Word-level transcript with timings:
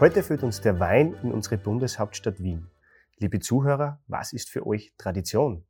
Heute 0.00 0.24
führt 0.24 0.42
uns 0.42 0.60
der 0.60 0.80
Wein 0.80 1.14
in 1.22 1.30
unsere 1.30 1.56
Bundeshauptstadt 1.56 2.42
Wien. 2.42 2.68
Liebe 3.18 3.38
Zuhörer, 3.38 4.02
was 4.08 4.32
ist 4.32 4.50
für 4.50 4.66
euch 4.66 4.92
Tradition? 4.98 5.64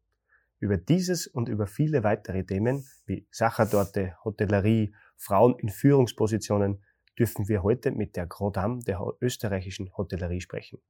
Über 0.58 0.78
dieses 0.78 1.26
und 1.26 1.50
über 1.50 1.66
viele 1.66 2.04
weitere 2.04 2.42
Themen 2.42 2.86
wie 3.04 3.28
Sachertorte, 3.30 4.16
Hotellerie, 4.24 4.94
Frauen 5.18 5.58
in 5.58 5.68
Führungspositionen 5.68 6.82
dürfen 7.18 7.48
wir 7.48 7.62
heute 7.62 7.90
mit 7.90 8.16
der 8.16 8.26
Grand 8.26 8.56
Dame 8.56 8.82
der 8.82 8.98
österreichischen 9.20 9.94
Hotellerie 9.94 10.40
sprechen. 10.40 10.80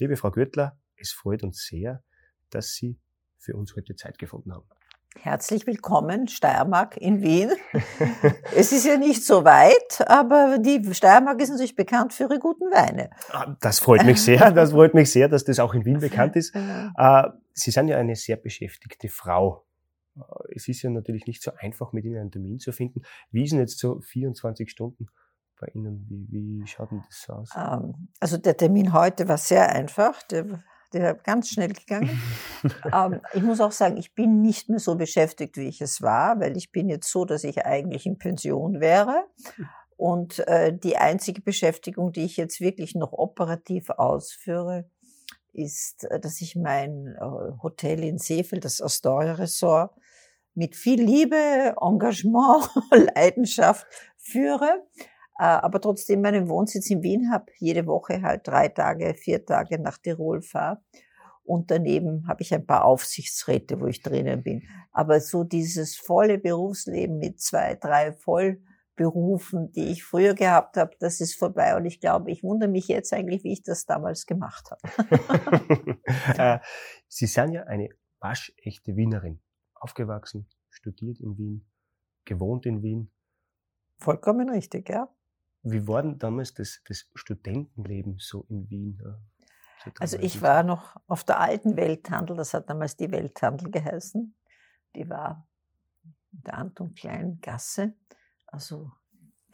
Liebe 0.00 0.16
Frau 0.16 0.30
Gürtler, 0.30 0.78
es 0.96 1.12
freut 1.12 1.42
uns 1.42 1.66
sehr, 1.66 2.02
dass 2.48 2.72
Sie 2.72 2.98
für 3.36 3.56
uns 3.56 3.76
heute 3.76 3.94
Zeit 3.94 4.18
gefunden 4.18 4.54
haben. 4.54 4.66
Herzlich 5.18 5.66
willkommen, 5.66 6.28
Steiermark 6.28 6.96
in 6.96 7.20
Wien. 7.20 7.50
es 8.56 8.72
ist 8.72 8.86
ja 8.86 8.96
nicht 8.96 9.24
so 9.24 9.44
weit, 9.44 10.08
aber 10.08 10.58
die 10.58 10.82
Steiermark 10.94 11.40
ist 11.40 11.50
natürlich 11.50 11.74
bekannt 11.74 12.14
für 12.14 12.24
ihre 12.24 12.38
guten 12.38 12.70
Weine. 12.70 13.10
Ah, 13.30 13.56
das 13.60 13.80
freut 13.80 14.04
mich 14.04 14.22
sehr, 14.22 14.50
das 14.52 14.70
freut 14.70 14.94
mich 14.94 15.10
sehr, 15.10 15.28
dass 15.28 15.44
das 15.44 15.58
auch 15.58 15.74
in 15.74 15.84
Wien 15.84 15.98
bekannt 15.98 16.36
ist. 16.36 16.54
Äh, 16.54 17.22
Sie 17.52 17.70
sind 17.70 17.88
ja 17.88 17.98
eine 17.98 18.14
sehr 18.14 18.36
beschäftigte 18.36 19.08
Frau. 19.08 19.66
Äh, 20.16 20.22
es 20.54 20.68
ist 20.68 20.82
ja 20.82 20.90
natürlich 20.90 21.26
nicht 21.26 21.42
so 21.42 21.50
einfach, 21.58 21.92
mit 21.92 22.04
Ihnen 22.04 22.20
einen 22.20 22.30
Termin 22.30 22.58
zu 22.60 22.72
finden. 22.72 23.02
Wie 23.30 23.44
ist 23.44 23.52
denn 23.52 23.60
jetzt 23.60 23.78
so 23.78 24.00
24 24.00 24.70
Stunden 24.70 25.08
bei 25.60 25.66
Ihnen? 25.74 26.06
Wie, 26.08 26.28
wie 26.30 26.66
schaut 26.66 26.92
denn 26.92 27.02
das 27.06 27.28
aus? 27.28 27.50
Ähm, 27.56 28.08
also 28.20 28.38
der 28.38 28.56
Termin 28.56 28.92
heute 28.92 29.28
war 29.28 29.38
sehr 29.38 29.70
einfach. 29.70 30.22
Der 30.22 30.62
ist 30.94 31.24
ganz 31.24 31.48
schnell 31.48 31.72
gegangen. 31.72 32.20
ähm, 32.92 33.20
ich 33.34 33.42
muss 33.42 33.60
auch 33.60 33.72
sagen, 33.72 33.96
ich 33.96 34.14
bin 34.14 34.42
nicht 34.42 34.68
mehr 34.68 34.78
so 34.78 34.94
beschäftigt, 34.96 35.56
wie 35.56 35.68
ich 35.68 35.80
es 35.80 36.02
war, 36.02 36.40
weil 36.40 36.56
ich 36.56 36.72
bin 36.72 36.88
jetzt 36.88 37.10
so, 37.10 37.24
dass 37.24 37.44
ich 37.44 37.64
eigentlich 37.64 38.06
in 38.06 38.18
Pension 38.18 38.80
wäre. 38.80 39.24
Und 39.96 40.38
äh, 40.48 40.76
die 40.76 40.96
einzige 40.96 41.42
Beschäftigung, 41.42 42.12
die 42.12 42.24
ich 42.24 42.36
jetzt 42.36 42.60
wirklich 42.60 42.94
noch 42.94 43.12
operativ 43.12 43.90
ausführe, 43.90 44.88
ist, 45.52 46.04
äh, 46.04 46.18
dass 46.18 46.40
ich 46.40 46.56
mein 46.56 47.16
äh, 47.18 47.62
Hotel 47.62 48.04
in 48.04 48.18
Seefeld, 48.18 48.64
das 48.64 48.80
Astoria 48.80 49.34
Resort, 49.34 49.92
mit 50.54 50.76
viel 50.76 51.02
Liebe, 51.02 51.74
Engagement, 51.80 52.70
Leidenschaft 53.14 53.86
führe. 54.16 54.84
Äh, 55.40 55.44
aber 55.44 55.80
trotzdem 55.80 56.20
meinen 56.20 56.50
Wohnsitz 56.50 56.90
in 56.90 57.02
Wien 57.02 57.32
habe, 57.32 57.46
jede 57.56 57.86
Woche 57.86 58.20
halt 58.20 58.46
drei 58.46 58.68
Tage, 58.68 59.14
vier 59.14 59.46
Tage 59.46 59.80
nach 59.80 59.96
Tirol 59.96 60.42
fahre. 60.42 60.82
Und 61.44 61.70
daneben 61.70 62.28
habe 62.28 62.42
ich 62.42 62.52
ein 62.52 62.66
paar 62.66 62.84
Aufsichtsräte, 62.84 63.80
wo 63.80 63.86
ich 63.86 64.02
drinnen 64.02 64.42
bin. 64.42 64.68
Aber 64.92 65.18
so 65.18 65.42
dieses 65.42 65.96
volle 65.96 66.36
Berufsleben 66.36 67.16
mit 67.16 67.40
zwei, 67.40 67.74
drei 67.76 68.12
Vollberufen, 68.12 69.72
die 69.72 69.86
ich 69.86 70.04
früher 70.04 70.34
gehabt 70.34 70.76
habe, 70.76 70.90
das 71.00 71.22
ist 71.22 71.38
vorbei. 71.38 71.74
Und 71.74 71.86
ich 71.86 72.00
glaube, 72.00 72.30
ich 72.30 72.42
wundere 72.42 72.68
mich 72.68 72.86
jetzt 72.88 73.10
eigentlich, 73.14 73.42
wie 73.42 73.54
ich 73.54 73.62
das 73.62 73.86
damals 73.86 74.26
gemacht 74.26 74.70
habe. 74.70 75.98
Äh, 76.36 76.58
Sie 77.08 77.26
sind 77.26 77.52
ja 77.52 77.62
eine 77.64 77.88
waschechte 78.20 78.94
Wienerin. 78.94 79.40
Aufgewachsen, 79.74 80.46
studiert 80.68 81.18
in 81.18 81.38
Wien, 81.38 81.66
gewohnt 82.26 82.66
in 82.66 82.82
Wien. 82.82 83.10
Vollkommen 83.96 84.50
richtig, 84.50 84.90
ja. 84.90 85.08
Wie 85.62 85.86
war 85.86 86.02
denn 86.02 86.18
damals 86.18 86.54
das, 86.54 86.80
das 86.86 87.06
Studentenleben 87.14 88.16
so 88.18 88.46
in 88.48 88.68
Wien? 88.70 88.98
So 89.02 89.90
also 89.98 90.18
ich 90.18 90.42
war 90.42 90.62
noch 90.62 90.96
auf 91.06 91.24
der 91.24 91.40
alten 91.40 91.76
Welthandel, 91.76 92.36
das 92.36 92.54
hat 92.54 92.68
damals 92.68 92.96
die 92.96 93.10
Welthandel 93.10 93.70
geheißen. 93.70 94.34
Die 94.94 95.08
war 95.08 95.46
in 96.32 96.42
der 96.42 96.58
Anton 96.58 96.94
Klein 96.94 97.38
Gasse, 97.40 97.94
also 98.46 98.90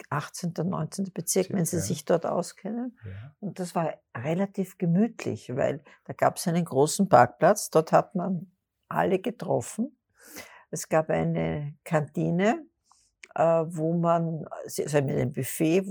18. 0.09 0.53
und 0.59 0.69
19. 0.69 1.11
Bezirk, 1.13 1.49
wenn 1.51 1.65
Sie 1.65 1.77
ja. 1.77 1.81
sich 1.81 2.05
dort 2.05 2.25
auskennen. 2.25 2.97
Ja. 3.05 3.35
Und 3.39 3.59
das 3.59 3.75
war 3.75 3.93
relativ 4.15 4.77
gemütlich, 4.77 5.55
weil 5.55 5.83
da 6.05 6.13
gab 6.13 6.37
es 6.37 6.47
einen 6.47 6.65
großen 6.65 7.09
Parkplatz, 7.09 7.69
dort 7.69 7.91
hat 7.91 8.15
man 8.15 8.51
alle 8.87 9.19
getroffen. 9.19 9.97
Es 10.69 10.89
gab 10.89 11.09
eine 11.09 11.75
Kantine, 11.83 12.66
wo 13.37 13.93
man, 13.93 14.45
also 14.63 14.83
mit 15.01 15.15
einem 15.15 15.33
Buffet, 15.33 15.83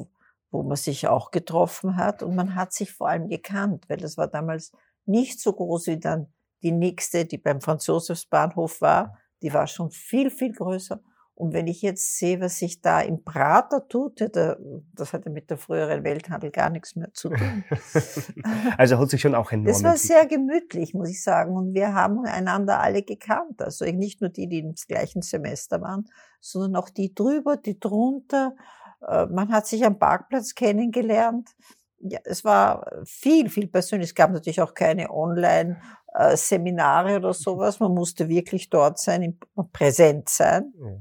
wo 0.51 0.63
man 0.63 0.77
sich 0.77 1.07
auch 1.09 1.31
getroffen 1.31 1.97
hat 1.97 2.23
und 2.23 2.35
man 2.35 2.55
hat 2.55 2.73
sich 2.73 2.93
vor 2.93 3.09
allem 3.09 3.29
gekannt, 3.29 3.89
weil 3.89 3.99
das 3.99 4.17
war 4.17 4.27
damals 4.29 4.73
nicht 5.05 5.41
so 5.41 5.53
groß 5.53 5.87
wie 5.89 5.99
dann 5.99 6.33
die 6.63 6.73
nächste, 6.73 7.25
die 7.25 7.39
beim 7.39 7.61
Franz-Josefs-Bahnhof 7.61 8.81
war. 8.81 9.19
Die 9.43 9.53
war 9.53 9.67
schon 9.67 9.91
viel, 9.91 10.31
viel 10.31 10.53
größer. 10.53 11.01
Und 11.37 11.53
wenn 11.53 11.67
ich 11.67 11.83
jetzt 11.83 12.17
sehe, 12.17 12.41
was 12.41 12.59
sich 12.59 12.81
da 12.81 13.03
im 13.03 13.23
Prater 13.23 13.87
tut, 13.89 14.23
das 14.23 15.13
hatte 15.13 15.29
mit 15.29 15.51
der 15.51 15.59
früheren 15.59 16.03
Welthandel 16.03 16.51
gar 16.51 16.71
nichts 16.71 16.97
mehr 16.97 17.13
zu 17.13 17.29
tun. 17.29 17.63
also 18.79 18.99
hat 18.99 19.11
sich 19.11 19.21
schon 19.21 19.35
auch 19.35 19.53
enorm. 19.53 19.67
Das 19.67 19.85
war 19.85 19.99
sehr 19.99 20.25
gemütlich, 20.25 20.95
muss 20.95 21.11
ich 21.11 21.23
sagen. 21.23 21.55
Und 21.55 21.75
wir 21.75 21.93
haben 21.93 22.25
einander 22.25 22.81
alle 22.81 23.03
gekannt. 23.03 23.61
Also 23.61 23.85
nicht 23.85 24.23
nur 24.23 24.31
die, 24.31 24.49
die 24.49 24.61
im 24.61 24.73
gleichen 24.89 25.21
Semester 25.21 25.83
waren, 25.83 26.09
sondern 26.41 26.77
auch 26.77 26.89
die 26.89 27.15
drüber, 27.15 27.59
die 27.59 27.79
drunter. 27.79 28.57
Äh, 29.07 29.27
man 29.27 29.53
hat 29.53 29.67
sich 29.67 29.85
am 29.85 29.99
Parkplatz 29.99 30.55
kennengelernt. 30.55 31.51
Ja, 31.99 32.21
es 32.25 32.47
war 32.47 32.91
viel, 33.05 33.51
viel 33.51 33.67
persönlich. 33.67 34.09
Es 34.09 34.15
gab 34.15 34.33
natürlich 34.33 34.63
auch 34.63 34.73
keine 34.73 35.11
Online-Seminare 35.11 37.17
oder 37.17 37.35
sowas. 37.35 37.79
Man 37.79 37.93
musste 37.93 38.31
wirklich 38.31 38.71
dort 38.71 38.99
sein, 38.99 39.39
präsent 39.75 40.31
sein. 40.31 40.73
Ja. 40.81 40.97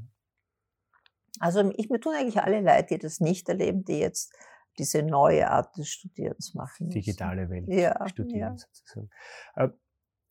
Also 1.39 1.71
ich, 1.75 1.89
mir 1.89 1.99
tun 1.99 2.13
eigentlich 2.13 2.39
alle 2.39 2.61
leid, 2.61 2.89
die 2.89 2.97
das 2.97 3.19
nicht 3.19 3.49
erleben, 3.49 3.83
die 3.83 3.99
jetzt 3.99 4.33
diese 4.77 5.03
neue 5.03 5.49
Art 5.49 5.75
des 5.77 5.89
Studierens 5.89 6.53
machen. 6.53 6.87
Müssen. 6.87 6.99
Digitale 6.99 7.49
Welt 7.49 7.67
ja, 7.67 8.07
studieren 8.07 8.57
ja. 8.57 8.57
sozusagen. 8.57 9.09
Äh, 9.55 9.69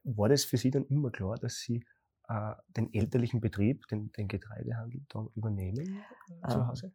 war 0.05 0.29
das 0.29 0.45
für 0.45 0.57
Sie 0.57 0.71
dann 0.71 0.85
immer 0.87 1.11
klar, 1.11 1.37
dass 1.37 1.61
Sie 1.61 1.85
äh, 2.29 2.53
den 2.69 2.93
elterlichen 2.93 3.41
Betrieb, 3.41 3.87
den, 3.89 4.13
den 4.13 4.29
Getreidehandel 4.29 5.01
da 5.09 5.27
übernehmen 5.35 6.05
äh, 6.43 6.49
zu 6.49 6.67
Hause? 6.67 6.93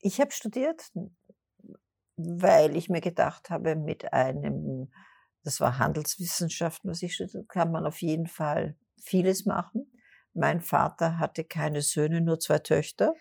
Ich 0.00 0.20
habe 0.20 0.30
studiert, 0.30 0.92
weil 2.16 2.76
ich 2.76 2.88
mir 2.88 3.00
gedacht 3.00 3.50
habe, 3.50 3.76
mit 3.76 4.12
einem, 4.12 4.90
das 5.42 5.60
war 5.60 5.78
Handelswissenschaften, 5.78 6.90
was 6.90 7.02
ich 7.02 7.14
studiert, 7.14 7.48
kann 7.48 7.72
man 7.72 7.86
auf 7.86 8.00
jeden 8.00 8.26
Fall 8.26 8.76
vieles 9.02 9.44
machen. 9.44 9.90
Mein 10.36 10.60
Vater 10.60 11.18
hatte 11.18 11.44
keine 11.44 11.82
Söhne, 11.82 12.20
nur 12.20 12.38
zwei 12.38 12.58
Töchter. 12.58 13.14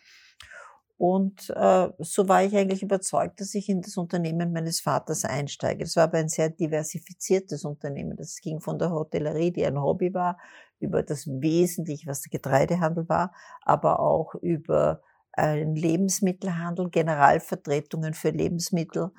Und 0.97 1.49
äh, 1.49 1.89
so 1.99 2.29
war 2.29 2.43
ich 2.43 2.55
eigentlich 2.55 2.81
überzeugt, 2.81 3.41
dass 3.41 3.53
ich 3.53 3.67
in 3.67 3.81
das 3.81 3.97
Unternehmen 3.97 4.53
meines 4.53 4.79
Vaters 4.79 5.25
einsteige. 5.25 5.83
Es 5.83 5.97
war 5.97 6.05
aber 6.05 6.19
ein 6.19 6.29
sehr 6.29 6.49
diversifiziertes 6.49 7.65
Unternehmen. 7.65 8.15
Das 8.15 8.37
ging 8.37 8.61
von 8.61 8.79
der 8.79 8.91
Hotellerie, 8.91 9.51
die 9.51 9.65
ein 9.65 9.81
Hobby 9.81 10.13
war, 10.13 10.37
über 10.79 11.03
das 11.03 11.27
Wesentliche, 11.27 12.07
was 12.07 12.21
der 12.21 12.31
Getreidehandel 12.31 13.09
war, 13.09 13.33
aber 13.61 13.99
auch 13.99 14.35
über 14.35 15.01
einen 15.33 15.75
Lebensmittelhandel, 15.75 16.89
Generalvertretungen 16.89 18.13
für 18.13 18.29
Lebensmittel. 18.29 19.11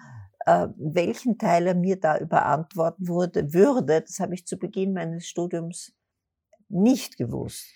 Äh, 0.46 0.68
welchen 0.78 1.36
Teil 1.36 1.66
er 1.66 1.74
mir 1.74 2.00
da 2.00 2.16
überantworten 2.18 3.06
wurde, 3.06 3.52
würde, 3.52 4.00
das 4.00 4.18
habe 4.18 4.34
ich 4.34 4.46
zu 4.46 4.56
Beginn 4.56 4.94
meines 4.94 5.26
Studiums 5.26 5.92
nicht 6.68 7.16
gewusst. 7.16 7.66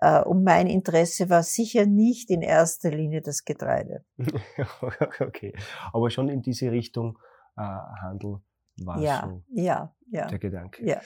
Äh, 0.00 0.22
und 0.22 0.44
mein 0.44 0.66
Interesse 0.66 1.30
war 1.30 1.42
sicher 1.42 1.86
nicht 1.86 2.30
in 2.30 2.42
erster 2.42 2.90
Linie 2.90 3.22
das 3.22 3.44
Getreide. 3.44 4.04
okay, 5.20 5.54
aber 5.92 6.10
schon 6.10 6.28
in 6.28 6.42
diese 6.42 6.70
Richtung 6.70 7.18
äh, 7.56 7.62
Handel 7.62 8.40
war 8.82 9.00
ja, 9.00 9.22
so 9.26 9.42
ja, 9.48 9.94
ja, 10.10 10.26
der 10.26 10.38
Gedanke. 10.38 10.86
Ja. 10.86 11.00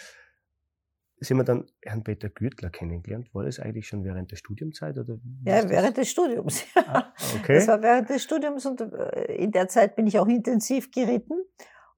Sie 1.23 1.35
haben 1.35 1.45
dann 1.45 1.67
Herrn 1.83 2.03
Peter 2.03 2.31
Gürtler 2.31 2.71
kennengelernt. 2.71 3.33
War 3.35 3.45
das 3.45 3.61
eigentlich 3.61 3.87
schon 3.87 4.05
während 4.05 4.31
der 4.31 4.37
Studiumzeit? 4.37 4.97
Oder 4.97 5.19
ja, 5.45 5.69
während 5.69 5.99
des 5.99 6.11
Studiums. 6.11 6.65
Ja. 6.75 6.83
Ah, 6.87 7.12
okay. 7.39 7.57
Das 7.57 7.69
war 7.69 7.83
während 7.83 8.09
des 8.09 8.23
Studiums 8.23 8.65
und 8.65 8.81
äh, 8.81 9.35
in 9.35 9.53
der 9.53 9.69
Zeit 9.69 9.97
bin 9.97 10.07
ich 10.07 10.19
auch 10.19 10.27
intensiv 10.27 10.91
geritten. 10.91 11.45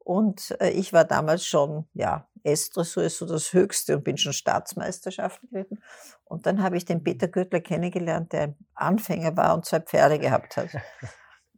Und 0.04 0.56
äh, 0.60 0.70
ich 0.70 0.92
war 0.92 1.04
damals 1.04 1.46
schon, 1.46 1.86
ja, 1.94 2.26
S-Dressur 2.44 3.04
ist 3.04 3.18
so 3.18 3.26
das 3.26 3.52
Höchste 3.52 3.96
und 3.96 4.04
bin 4.04 4.16
schon 4.16 4.32
Staatsmeisterschaften 4.32 5.48
geritten. 5.50 5.78
Und 6.24 6.46
dann 6.46 6.62
habe 6.62 6.76
ich 6.76 6.84
den 6.84 7.04
Peter 7.04 7.28
Gürtler 7.28 7.60
kennengelernt, 7.60 8.32
der 8.32 8.54
Anfänger 8.74 9.36
war 9.36 9.54
und 9.54 9.64
zwei 9.64 9.80
Pferde 9.80 10.18
gehabt 10.18 10.56
hat. 10.56 10.70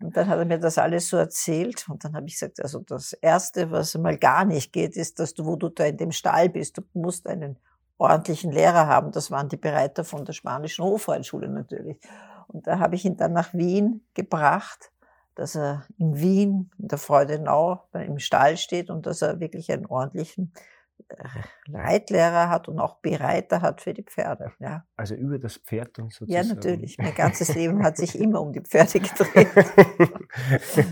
Und 0.01 0.17
dann 0.17 0.29
hat 0.29 0.39
er 0.39 0.45
mir 0.45 0.59
das 0.59 0.77
alles 0.77 1.09
so 1.09 1.17
erzählt 1.17 1.89
und 1.89 2.05
dann 2.05 2.15
habe 2.15 2.27
ich 2.27 2.35
gesagt, 2.35 2.61
also 2.61 2.81
das 2.81 3.13
Erste, 3.15 3.71
was 3.71 3.95
mal 3.95 4.19
gar 4.19 4.45
nicht 4.45 4.73
geht, 4.73 4.97
ist, 4.97 5.21
dass 5.21 5.35
du, 5.35 5.47
wo 5.47 5.57
du 5.57 5.69
da 5.69 5.85
in 5.85 5.97
dem 5.97 6.13
Stall 6.13 6.49
bist, 6.49 6.77
du 6.77 6.83
musst 6.93 7.27
einen 7.27 7.57
ordentlichen 7.97 8.53
Lehrer 8.53 8.87
haben. 8.87 9.13
Das 9.13 9.31
waren 9.31 9.49
die 9.49 9.57
Bereiter 9.57 10.05
von 10.05 10.25
der 10.25 10.33
spanischen 10.33 10.85
Hofreitschule 10.85 11.49
natürlich. 11.49 11.99
Und 12.49 12.67
da 12.67 12.81
habe 12.81 12.97
ich 12.97 13.05
ihn 13.05 13.17
dann 13.17 13.33
nach 13.33 13.55
Wien 13.55 14.05
gebracht, 14.15 14.91
dass 15.35 15.57
er 15.57 15.87
in 15.99 16.19
Wien, 16.19 16.71
in 16.79 16.89
der 16.89 16.99
Freudenau, 16.99 17.89
im 17.93 18.19
Stall 18.19 18.57
steht 18.57 18.91
und 18.91 19.07
dass 19.07 19.23
er 19.23 19.41
wirklich 19.41 19.71
einen 19.73 19.87
ordentlichen 19.87 20.53
äh, 21.09 21.25
Reitlehrer 21.73 22.49
hat 22.49 22.69
und 22.69 22.79
auch 22.79 22.97
Bereiter 23.01 23.63
hat 23.63 23.81
für 23.81 23.95
die 23.95 24.05
Pferde. 24.05 24.53
Ja. 24.61 24.87
Also 24.97 25.15
über 25.15 25.39
das 25.39 25.57
Pferd 25.57 25.99
und 25.99 26.13
sozusagen. 26.13 26.49
Ja, 26.49 26.55
natürlich. 26.55 26.99
Mein 26.99 27.15
ganzes 27.15 27.55
Leben 27.55 27.83
hat 27.83 27.97
sich 27.97 28.19
immer 28.19 28.41
um 28.41 28.53
die 28.53 28.61
Pferde 28.61 29.01
gedreht. 29.01 29.49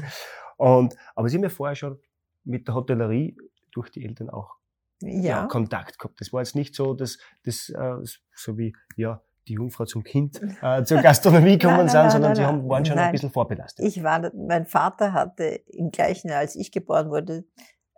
und, 0.57 0.97
aber 1.15 1.29
Sie 1.29 1.37
haben 1.37 1.45
ja 1.45 1.49
vorher 1.49 1.77
schon 1.77 2.01
mit 2.45 2.67
der 2.67 2.75
Hotellerie 2.75 3.37
durch 3.71 3.91
die 3.91 4.05
Eltern 4.05 4.29
auch 4.29 4.57
ja. 5.01 5.21
ja 5.21 5.47
Kontakt 5.47 5.99
gehabt. 5.99 6.21
Das 6.21 6.33
war 6.33 6.41
jetzt 6.41 6.57
nicht 6.57 6.75
so, 6.75 6.95
dass 6.95 7.19
das 7.45 7.69
äh, 7.69 7.97
so 8.35 8.59
wie 8.59 8.75
ja 8.97 9.23
die 9.49 9.55
Jungfrau 9.55 9.85
zum 9.85 10.05
Kind 10.05 10.41
äh, 10.63 10.85
zur 10.85 11.01
Gastronomie 11.03 11.59
gekommen 11.59 11.89
sind, 11.89 12.11
sondern 12.11 12.35
sie 12.35 12.45
haben, 12.45 12.69
waren 12.69 12.85
schon 12.85 12.97
nein. 12.97 13.07
ein 13.07 13.13
bisschen 13.13 13.31
vorbelastet. 13.31 13.85
Ich 13.85 14.03
war, 14.03 14.31
mein 14.35 14.67
Vater 14.67 15.13
hatte 15.13 15.45
im 15.67 15.91
gleichen 15.91 16.29
Jahr, 16.29 16.41
als 16.41 16.57
ich 16.57 16.71
geboren 16.71 17.11
wurde, 17.11 17.45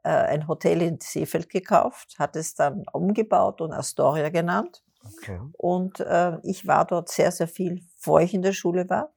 äh, 0.03 0.11
ein 0.11 0.49
Hotel 0.49 0.83
in 0.83 0.99
Seefeld 1.01 1.49
gekauft, 1.49 2.17
hat 2.19 2.37
es 2.37 2.55
dann 2.55 2.85
umgebaut 2.93 3.61
und 3.61 3.73
Astoria 3.73 4.29
genannt. 4.31 4.83
Okay. 5.19 5.39
Und 5.59 6.01
äh, 6.01 6.39
ich 6.43 6.67
war 6.67 6.87
dort 6.87 7.11
sehr, 7.11 7.31
sehr 7.31 7.49
viel, 7.49 7.83
bevor 7.97 8.21
ich 8.21 8.33
in 8.33 8.43
der 8.43 8.53
Schule 8.53 8.89
war. 8.89 9.13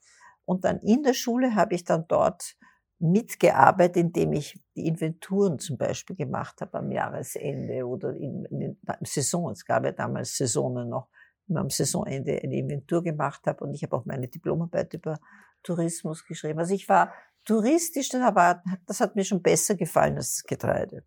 Und 0.45 0.65
dann 0.65 0.80
in 0.80 1.03
der 1.03 1.13
Schule 1.13 1.56
habe 1.56 1.75
ich 1.75 1.83
dann 1.83 2.06
dort 2.07 2.56
mitgearbeitet, 3.00 3.97
indem 3.97 4.33
ich 4.33 4.59
die 4.75 4.88
Inventuren 4.88 5.59
zum 5.59 5.77
Beispiel 5.77 6.15
gemacht 6.15 6.62
habe 6.62 6.80
am 6.80 6.91
Jahresende 6.91 7.85
oder 7.85 8.13
in, 8.15 8.45
in 8.45 8.59
den 8.59 8.77
Saison. 9.01 9.51
Es 9.51 9.65
gab 9.65 9.85
ja 9.85 9.91
damals 9.91 10.35
Saisonen 10.38 10.89
noch 10.89 11.09
am 11.55 11.69
Saisonende 11.69 12.39
eine 12.44 12.55
Inventur 12.55 13.03
gemacht 13.03 13.47
habe 13.47 13.63
und 13.63 13.73
ich 13.73 13.83
habe 13.83 13.95
auch 13.95 14.05
meine 14.05 14.27
Diplomarbeit 14.27 14.94
über 14.94 15.19
Tourismus 15.63 16.25
geschrieben. 16.25 16.59
Also 16.59 16.73
ich 16.73 16.89
war 16.89 17.13
touristisch, 17.45 18.13
aber 18.15 18.61
das 18.85 18.99
hat 18.99 19.15
mir 19.15 19.23
schon 19.23 19.41
besser 19.41 19.75
gefallen 19.75 20.17
als 20.17 20.38
das 20.38 20.44
Getreide. 20.44 21.03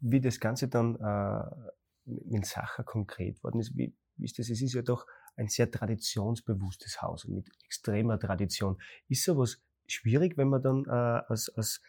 Wie 0.00 0.20
das 0.20 0.40
Ganze 0.40 0.68
dann 0.68 0.96
äh, 0.96 1.70
mit 2.04 2.46
Sacher 2.46 2.84
konkret 2.84 3.42
worden 3.42 3.60
ist, 3.60 3.76
wie, 3.76 3.94
wie 4.16 4.24
ist 4.24 4.38
das? 4.38 4.50
Es 4.50 4.60
ist 4.60 4.74
ja 4.74 4.82
doch 4.82 5.06
ein 5.36 5.48
sehr 5.48 5.70
traditionsbewusstes 5.70 7.02
Haus 7.02 7.26
mit 7.26 7.48
extremer 7.64 8.18
Tradition. 8.18 8.80
Ist 9.08 9.24
sowas 9.24 9.60
schwierig, 9.86 10.36
wenn 10.36 10.48
man 10.48 10.62
dann 10.62 10.84
äh, 10.86 11.22
als, 11.28 11.48
als, 11.56 11.80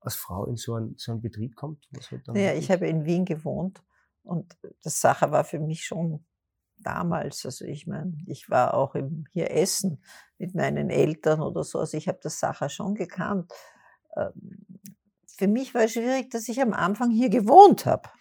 als 0.00 0.16
Frau 0.16 0.46
in 0.46 0.56
so 0.56 0.74
einen, 0.74 0.94
so 0.96 1.12
einen 1.12 1.20
Betrieb 1.20 1.54
kommt? 1.54 1.86
Was 1.90 2.10
halt 2.10 2.26
naja, 2.28 2.54
ich 2.54 2.70
habe 2.70 2.88
in 2.88 3.04
Wien 3.04 3.24
gewohnt 3.24 3.82
und 4.22 4.56
das 4.82 5.00
Sache 5.00 5.30
war 5.30 5.44
für 5.44 5.60
mich 5.60 5.84
schon 5.84 6.24
damals, 6.78 7.44
also 7.44 7.64
ich 7.64 7.86
meine, 7.86 8.14
ich 8.26 8.50
war 8.50 8.74
auch 8.74 8.94
im, 8.94 9.24
hier 9.32 9.50
essen 9.50 10.02
mit 10.38 10.54
meinen 10.54 10.90
Eltern 10.90 11.40
oder 11.40 11.64
so, 11.64 11.78
also 11.78 11.96
ich 11.96 12.08
habe 12.08 12.18
das 12.22 12.38
Sache 12.38 12.68
schon 12.68 12.94
gekannt. 12.94 13.52
Ähm, 14.16 14.66
für 15.26 15.48
mich 15.48 15.74
war 15.74 15.82
es 15.82 15.92
schwierig, 15.92 16.30
dass 16.30 16.48
ich 16.48 16.60
am 16.60 16.72
Anfang 16.72 17.10
hier 17.10 17.28
gewohnt 17.28 17.86
habe. 17.86 18.08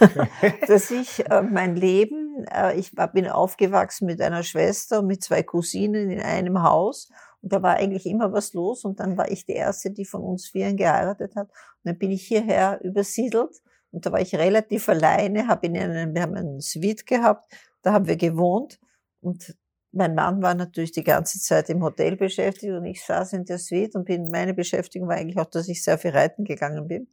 Okay. 0.00 0.58
dass 0.66 0.90
ich 0.90 1.24
äh, 1.30 1.40
mein 1.40 1.76
Leben, 1.76 2.44
äh, 2.52 2.76
ich 2.76 2.96
war, 2.96 3.12
bin 3.12 3.28
aufgewachsen 3.28 4.06
mit 4.06 4.20
einer 4.20 4.42
Schwester 4.42 4.98
und 4.98 5.06
mit 5.06 5.22
zwei 5.22 5.44
Cousinen 5.44 6.10
in 6.10 6.20
einem 6.20 6.64
Haus 6.64 7.08
und 7.42 7.52
da 7.52 7.62
war 7.62 7.76
eigentlich 7.76 8.06
immer 8.06 8.32
was 8.32 8.54
los 8.54 8.84
und 8.84 8.98
dann 8.98 9.16
war 9.16 9.30
ich 9.30 9.44
die 9.44 9.52
erste, 9.52 9.92
die 9.92 10.04
von 10.04 10.22
uns 10.22 10.48
vieren 10.48 10.76
geheiratet 10.76 11.36
hat 11.36 11.48
und 11.48 11.84
dann 11.84 11.98
bin 11.98 12.10
ich 12.10 12.26
hierher 12.26 12.80
übersiedelt 12.82 13.62
und 13.92 14.04
da 14.04 14.10
war 14.10 14.20
ich 14.20 14.34
relativ 14.34 14.88
alleine, 14.88 15.46
habe 15.46 15.66
in 15.66 15.76
einem, 15.76 16.14
wir 16.14 16.22
haben 16.22 16.34
einen 16.34 16.60
Suite 16.60 17.06
gehabt 17.06 17.46
da 17.82 17.92
haben 17.92 18.06
wir 18.06 18.16
gewohnt 18.16 18.78
und 19.20 19.56
mein 19.92 20.14
Mann 20.14 20.42
war 20.42 20.54
natürlich 20.54 20.92
die 20.92 21.04
ganze 21.04 21.38
Zeit 21.38 21.68
im 21.68 21.82
Hotel 21.82 22.16
beschäftigt 22.16 22.72
und 22.72 22.86
ich 22.86 23.04
saß 23.04 23.34
in 23.34 23.44
der 23.44 23.58
Suite 23.58 23.94
und 23.94 24.06
bin, 24.06 24.30
meine 24.30 24.54
Beschäftigung 24.54 25.08
war 25.08 25.16
eigentlich 25.16 25.38
auch, 25.38 25.50
dass 25.50 25.68
ich 25.68 25.84
sehr 25.84 25.98
viel 25.98 26.12
reiten 26.12 26.44
gegangen 26.44 26.88
bin 26.88 27.08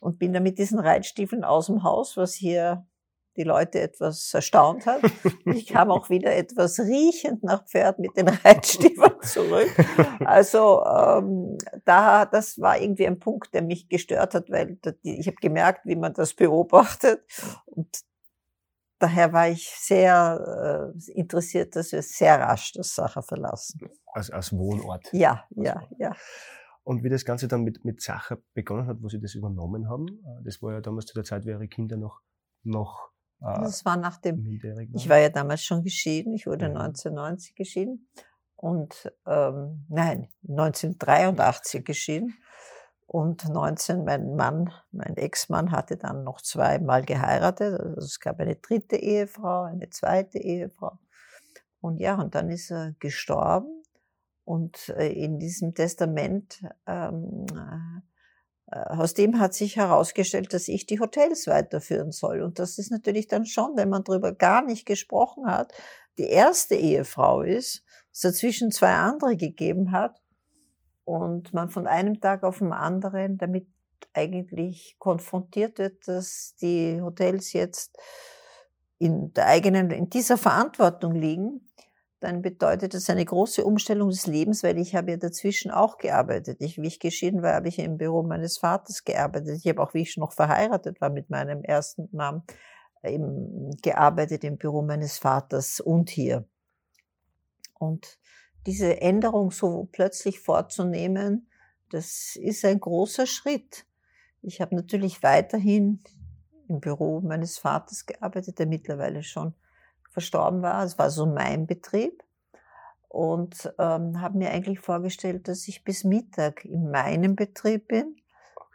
und 0.00 0.18
bin 0.18 0.32
dann 0.32 0.42
mit 0.42 0.58
diesen 0.58 0.78
Reitstiefeln 0.78 1.44
aus 1.44 1.66
dem 1.66 1.82
Haus, 1.82 2.16
was 2.16 2.34
hier 2.34 2.86
die 3.38 3.44
Leute 3.44 3.80
etwas 3.80 4.34
erstaunt 4.34 4.84
hat. 4.84 5.00
Ich 5.46 5.68
kam 5.68 5.90
auch 5.90 6.10
wieder 6.10 6.34
etwas 6.34 6.80
riechend 6.80 7.44
nach 7.44 7.64
Pferd 7.66 8.00
mit 8.00 8.16
den 8.16 8.28
Reitstiefeln 8.28 9.22
zurück. 9.22 9.70
Also 10.24 10.84
ähm, 10.84 11.56
da, 11.84 12.26
das 12.26 12.60
war 12.60 12.80
irgendwie 12.80 13.06
ein 13.06 13.20
Punkt, 13.20 13.54
der 13.54 13.62
mich 13.62 13.88
gestört 13.88 14.34
hat, 14.34 14.50
weil 14.50 14.76
ich 15.02 15.26
habe 15.26 15.36
gemerkt, 15.40 15.86
wie 15.86 15.96
man 15.96 16.12
das 16.12 16.34
beobachtet 16.34 17.22
und 17.66 17.88
daher 18.98 19.32
war 19.32 19.48
ich 19.48 19.68
sehr 19.68 20.92
äh, 20.96 21.12
interessiert, 21.12 21.76
dass 21.76 21.92
wir 21.92 22.02
sehr 22.02 22.38
rasch 22.40 22.72
das 22.72 22.94
Sacher 22.94 23.22
verlassen. 23.22 23.80
Als, 24.12 24.30
als 24.30 24.52
Wohnort? 24.52 25.08
Ja, 25.12 25.46
ja, 25.50 25.82
ja. 25.98 26.14
Und 26.82 27.04
wie 27.04 27.10
das 27.10 27.24
Ganze 27.24 27.48
dann 27.48 27.64
mit, 27.64 27.84
mit 27.84 28.00
Sacher 28.00 28.38
begonnen 28.54 28.86
hat, 28.86 29.02
wo 29.02 29.08
Sie 29.08 29.20
das 29.20 29.34
übernommen 29.34 29.88
haben, 29.88 30.06
äh, 30.08 30.42
das 30.44 30.62
war 30.62 30.72
ja 30.72 30.80
damals 30.80 31.06
zu 31.06 31.14
der 31.14 31.24
Zeit, 31.24 31.44
wo 31.44 31.50
Ihre 31.50 31.68
Kinder 31.68 31.96
noch, 31.96 32.20
noch 32.62 33.10
äh, 33.40 33.60
Das 33.60 33.84
war 33.84 33.96
nach 33.96 34.18
dem, 34.18 34.44
ich 34.94 35.08
war 35.08 35.18
ja 35.18 35.28
damals 35.28 35.62
schon 35.62 35.82
geschieden, 35.82 36.32
ich 36.34 36.46
wurde 36.46 36.66
ja. 36.66 36.70
1990 36.70 37.54
geschieden 37.54 38.08
und, 38.56 39.12
ähm, 39.26 39.84
nein, 39.88 40.28
1983 40.48 41.84
geschieden. 41.84 42.34
Und 43.10 43.48
19, 43.48 44.04
mein 44.04 44.36
Mann, 44.36 44.70
mein 44.92 45.16
Ex-Mann 45.16 45.72
hatte 45.72 45.96
dann 45.96 46.24
noch 46.24 46.42
zweimal 46.42 47.02
geheiratet. 47.02 47.80
Also 47.80 48.00
es 48.02 48.20
gab 48.20 48.38
eine 48.38 48.56
dritte 48.56 48.96
Ehefrau, 48.96 49.62
eine 49.62 49.88
zweite 49.88 50.36
Ehefrau. 50.36 50.98
Und 51.80 52.00
ja, 52.00 52.20
und 52.20 52.34
dann 52.34 52.50
ist 52.50 52.70
er 52.70 52.94
gestorben. 52.98 53.82
Und 54.44 54.90
äh, 54.90 55.08
in 55.08 55.38
diesem 55.38 55.74
Testament, 55.74 56.60
ähm, 56.86 57.46
äh, 58.70 58.78
aus 58.78 59.14
dem 59.14 59.40
hat 59.40 59.54
sich 59.54 59.76
herausgestellt, 59.76 60.52
dass 60.52 60.68
ich 60.68 60.84
die 60.84 61.00
Hotels 61.00 61.46
weiterführen 61.46 62.12
soll. 62.12 62.42
Und 62.42 62.58
das 62.58 62.76
ist 62.76 62.90
natürlich 62.90 63.26
dann 63.26 63.46
schon, 63.46 63.74
wenn 63.76 63.88
man 63.88 64.04
darüber 64.04 64.34
gar 64.34 64.62
nicht 64.62 64.84
gesprochen 64.84 65.46
hat, 65.46 65.72
die 66.18 66.28
erste 66.28 66.74
Ehefrau 66.74 67.40
ist, 67.40 67.86
es 68.12 68.20
dazwischen 68.20 68.70
zwei 68.70 68.92
andere 68.92 69.34
gegeben 69.38 69.92
hat 69.92 70.20
und 71.08 71.54
man 71.54 71.70
von 71.70 71.86
einem 71.86 72.20
Tag 72.20 72.44
auf 72.44 72.58
den 72.58 72.72
anderen 72.72 73.38
damit 73.38 73.66
eigentlich 74.12 74.96
konfrontiert 74.98 75.78
wird, 75.78 76.06
dass 76.06 76.54
die 76.60 77.00
Hotels 77.00 77.54
jetzt 77.54 77.96
in 78.98 79.32
der 79.32 79.46
eigenen, 79.46 79.90
in 79.90 80.10
dieser 80.10 80.36
Verantwortung 80.36 81.14
liegen, 81.14 81.70
dann 82.20 82.42
bedeutet 82.42 82.92
das 82.92 83.08
eine 83.08 83.24
große 83.24 83.64
Umstellung 83.64 84.10
des 84.10 84.26
Lebens, 84.26 84.62
weil 84.62 84.76
ich 84.76 84.94
habe 84.94 85.12
ja 85.12 85.16
dazwischen 85.16 85.70
auch 85.70 85.96
gearbeitet. 85.96 86.60
Ich, 86.60 86.76
wie 86.76 86.88
ich 86.88 87.00
geschieden 87.00 87.42
war, 87.42 87.54
habe 87.54 87.68
ich 87.68 87.78
im 87.78 87.96
Büro 87.96 88.22
meines 88.22 88.58
Vaters 88.58 89.04
gearbeitet. 89.04 89.60
Ich 89.64 89.68
habe 89.68 89.80
auch, 89.80 89.94
wie 89.94 90.02
ich 90.02 90.18
noch 90.18 90.32
verheiratet 90.32 91.00
war 91.00 91.08
mit 91.08 91.30
meinem 91.30 91.62
ersten 91.62 92.08
Mann, 92.12 92.42
eben 93.02 93.70
gearbeitet 93.80 94.44
im 94.44 94.58
Büro 94.58 94.82
meines 94.82 95.16
Vaters 95.16 95.80
und 95.80 96.10
hier. 96.10 96.44
Und 97.78 98.18
diese 98.68 99.00
Änderung 99.00 99.50
so 99.50 99.88
plötzlich 99.92 100.40
vorzunehmen, 100.40 101.48
das 101.90 102.36
ist 102.36 102.66
ein 102.66 102.78
großer 102.78 103.26
Schritt. 103.26 103.86
Ich 104.42 104.60
habe 104.60 104.76
natürlich 104.76 105.22
weiterhin 105.22 106.04
im 106.68 106.78
Büro 106.78 107.22
meines 107.22 107.56
Vaters 107.56 108.04
gearbeitet, 108.04 108.58
der 108.58 108.66
mittlerweile 108.66 109.22
schon 109.22 109.54
verstorben 110.10 110.60
war. 110.60 110.84
Es 110.84 110.98
war 110.98 111.08
so 111.08 111.24
mein 111.24 111.66
Betrieb. 111.66 112.22
Und 113.08 113.72
ähm, 113.78 114.20
habe 114.20 114.36
mir 114.36 114.50
eigentlich 114.50 114.80
vorgestellt, 114.80 115.48
dass 115.48 115.66
ich 115.66 115.82
bis 115.82 116.04
Mittag 116.04 116.66
in 116.66 116.90
meinem 116.90 117.36
Betrieb 117.36 117.88
bin, 117.88 118.16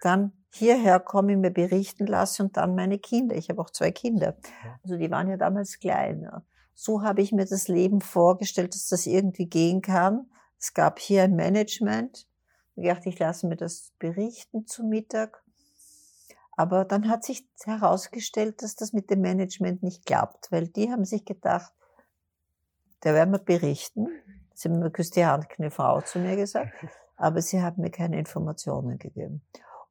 dann 0.02 0.32
hierher 0.50 1.00
komme, 1.00 1.38
mir 1.38 1.52
berichten 1.52 2.08
lasse 2.08 2.42
und 2.42 2.58
dann 2.58 2.74
meine 2.74 2.98
Kinder. 2.98 3.36
Ich 3.36 3.50
habe 3.50 3.62
auch 3.62 3.70
zwei 3.70 3.92
Kinder. 3.92 4.36
Also 4.82 4.98
die 4.98 5.12
waren 5.12 5.30
ja 5.30 5.38
damals 5.38 5.80
klein. 5.80 6.28
So 6.74 7.02
habe 7.02 7.22
ich 7.22 7.32
mir 7.32 7.46
das 7.46 7.68
Leben 7.68 8.02
vorgestellt, 8.02 8.74
dass 8.74 8.88
das 8.88 9.06
irgendwie 9.06 9.46
gehen 9.46 9.82
kann. 9.82 10.30
Es 10.60 10.74
gab 10.74 11.00
hier 11.00 11.24
ein 11.24 11.36
Management. 11.36 12.28
Ich 12.76 12.88
dachte, 12.88 13.10
ich 13.10 13.20
lasse 13.20 13.48
mir 13.48 13.56
das 13.56 13.92
berichten 14.00 14.66
zum 14.66 14.90
Mittag. 14.90 15.44
Aber 16.56 16.86
dann 16.86 17.10
hat 17.10 17.24
sich 17.24 17.48
herausgestellt, 17.64 18.62
dass 18.62 18.76
das 18.76 18.94
mit 18.94 19.10
dem 19.10 19.22
Management 19.22 19.84
nicht 19.84 20.06
klappt, 20.06 20.52
weil 20.52 20.68
die 20.68 20.92
haben 20.92 21.06
sich 21.06 21.26
gedacht, 21.26 21.74
da 23.02 23.14
werden 23.14 23.32
wir 23.32 23.40
berichten. 23.40 24.08
Sie 24.54 24.70
haben 24.70 24.80
mir 24.80 24.92
küsst 24.92 25.16
die 25.16 25.26
Hand, 25.26 25.48
eine 25.58 25.72
Frau 25.72 26.02
zu 26.02 26.20
mir 26.20 26.36
gesagt, 26.36 26.74
aber 27.18 27.42
sie 27.42 27.62
haben 27.62 27.82
mir 27.82 27.92
keine 27.92 28.20
Informationen 28.20 28.98
gegeben. 28.98 29.42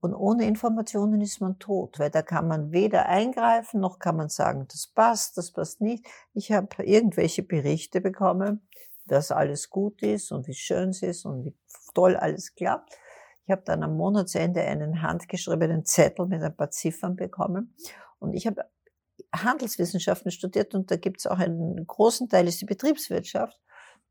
Und 0.03 0.15
ohne 0.15 0.49
Informationen 0.49 1.21
ist 1.21 1.41
man 1.41 1.61
tot, 1.61 2.01
weil 2.01 2.11
da 2.11 2.23
kann 2.23 2.49
man 2.49 2.73
weder 2.73 3.07
eingreifen, 3.07 3.79
noch 3.79 4.01
kann 4.01 4.17
man 4.17 4.29
sagen, 4.29 4.67
das 4.69 4.89
passt, 4.89 5.39
das 5.39 5.53
passt 5.53 5.81
nicht. 5.81 6.05
Ich 6.35 6.51
habe 6.51 6.83
irgendwelche 6.83 7.45
Berichte 7.45 8.01
bekommen, 8.01 8.69
dass 9.07 9.31
alles 9.31 9.71
gut 9.71 10.03
ist 10.03 10.33
und 10.33 10.49
wie 10.49 10.55
schön 10.55 10.89
es 10.89 11.03
ist 11.03 11.25
und 11.25 11.45
wie 11.45 11.55
toll 11.95 12.17
alles 12.17 12.57
klappt. 12.57 12.99
Ich 13.45 13.53
habe 13.53 13.63
dann 13.65 13.85
am 13.85 13.97
Monatsende 13.97 14.63
einen 14.63 15.03
handgeschriebenen 15.03 15.85
Zettel 15.85 16.27
mit 16.27 16.43
ein 16.43 16.57
paar 16.57 16.73
Ziffern 16.73 17.15
bekommen. 17.15 17.77
Und 18.19 18.35
ich 18.35 18.49
habe 18.49 18.65
Handelswissenschaften 19.33 20.33
studiert 20.33 20.75
und 20.75 20.91
da 20.91 20.97
gibt 20.97 21.21
es 21.21 21.29
auch 21.29 21.39
einen 21.39 21.87
großen 21.87 22.29
Teil 22.29 22.49
ist 22.49 22.61
die 22.61 22.67
Betriebswirtschaft. 22.67 23.57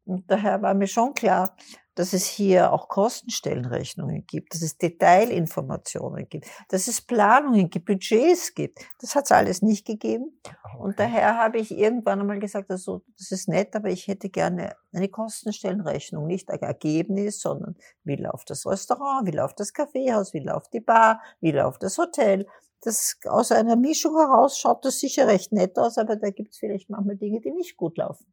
Und 0.06 0.30
daher 0.30 0.62
war 0.62 0.74
mir 0.74 0.88
schon 0.88 1.14
klar, 1.14 1.56
dass 1.96 2.14
es 2.14 2.26
hier 2.26 2.72
auch 2.72 2.88
Kostenstellenrechnungen 2.88 4.26
gibt, 4.26 4.54
dass 4.54 4.62
es 4.62 4.78
Detailinformationen 4.78 6.28
gibt, 6.30 6.48
dass 6.70 6.88
es 6.88 7.02
Planungen 7.02 7.70
gibt, 7.70 7.86
Budgets 7.86 8.54
gibt. 8.54 8.80
Das 9.00 9.14
hat 9.14 9.26
es 9.26 9.32
alles 9.32 9.62
nicht 9.62 9.86
gegeben. 9.86 10.40
Ah, 10.48 10.52
okay. 10.64 10.84
Und 10.84 11.00
daher 11.00 11.38
habe 11.38 11.60
ich 11.60 11.72
irgendwann 11.72 12.22
einmal 12.22 12.40
gesagt, 12.40 12.72
also 12.72 13.02
das 13.18 13.32
ist 13.32 13.50
nett, 13.50 13.76
aber 13.76 13.90
ich 13.90 14.08
hätte 14.08 14.30
gerne 14.30 14.76
eine 14.94 15.10
Kostenstellenrechnung, 15.10 16.28
nicht 16.28 16.50
ein 16.50 16.62
Ergebnis, 16.62 17.42
sondern 17.42 17.76
wie 18.04 18.16
läuft 18.16 18.50
das 18.50 18.66
Restaurant, 18.66 19.28
wie 19.28 19.36
läuft 19.36 19.60
das 19.60 19.74
Kaffeehaus, 19.74 20.34
wie 20.34 20.44
läuft 20.44 20.74
die 20.74 20.80
Bar, 20.80 21.22
wie 21.42 21.52
läuft 21.52 21.84
das 21.84 21.98
Hotel. 21.98 22.48
Das 22.84 23.18
aus 23.28 23.52
einer 23.52 23.76
Mischung 23.76 24.18
heraus 24.18 24.58
schaut 24.58 24.86
das 24.86 25.00
sicher 25.00 25.28
recht 25.28 25.52
nett 25.52 25.78
aus, 25.78 25.98
aber 25.98 26.16
da 26.16 26.32
gibt 26.32 26.54
es 26.54 26.58
vielleicht 26.58 26.90
manchmal 26.90 27.18
Dinge, 27.18 27.42
die 27.42 27.52
nicht 27.52 27.78
gut 27.78 27.98
laufen. 27.98 28.26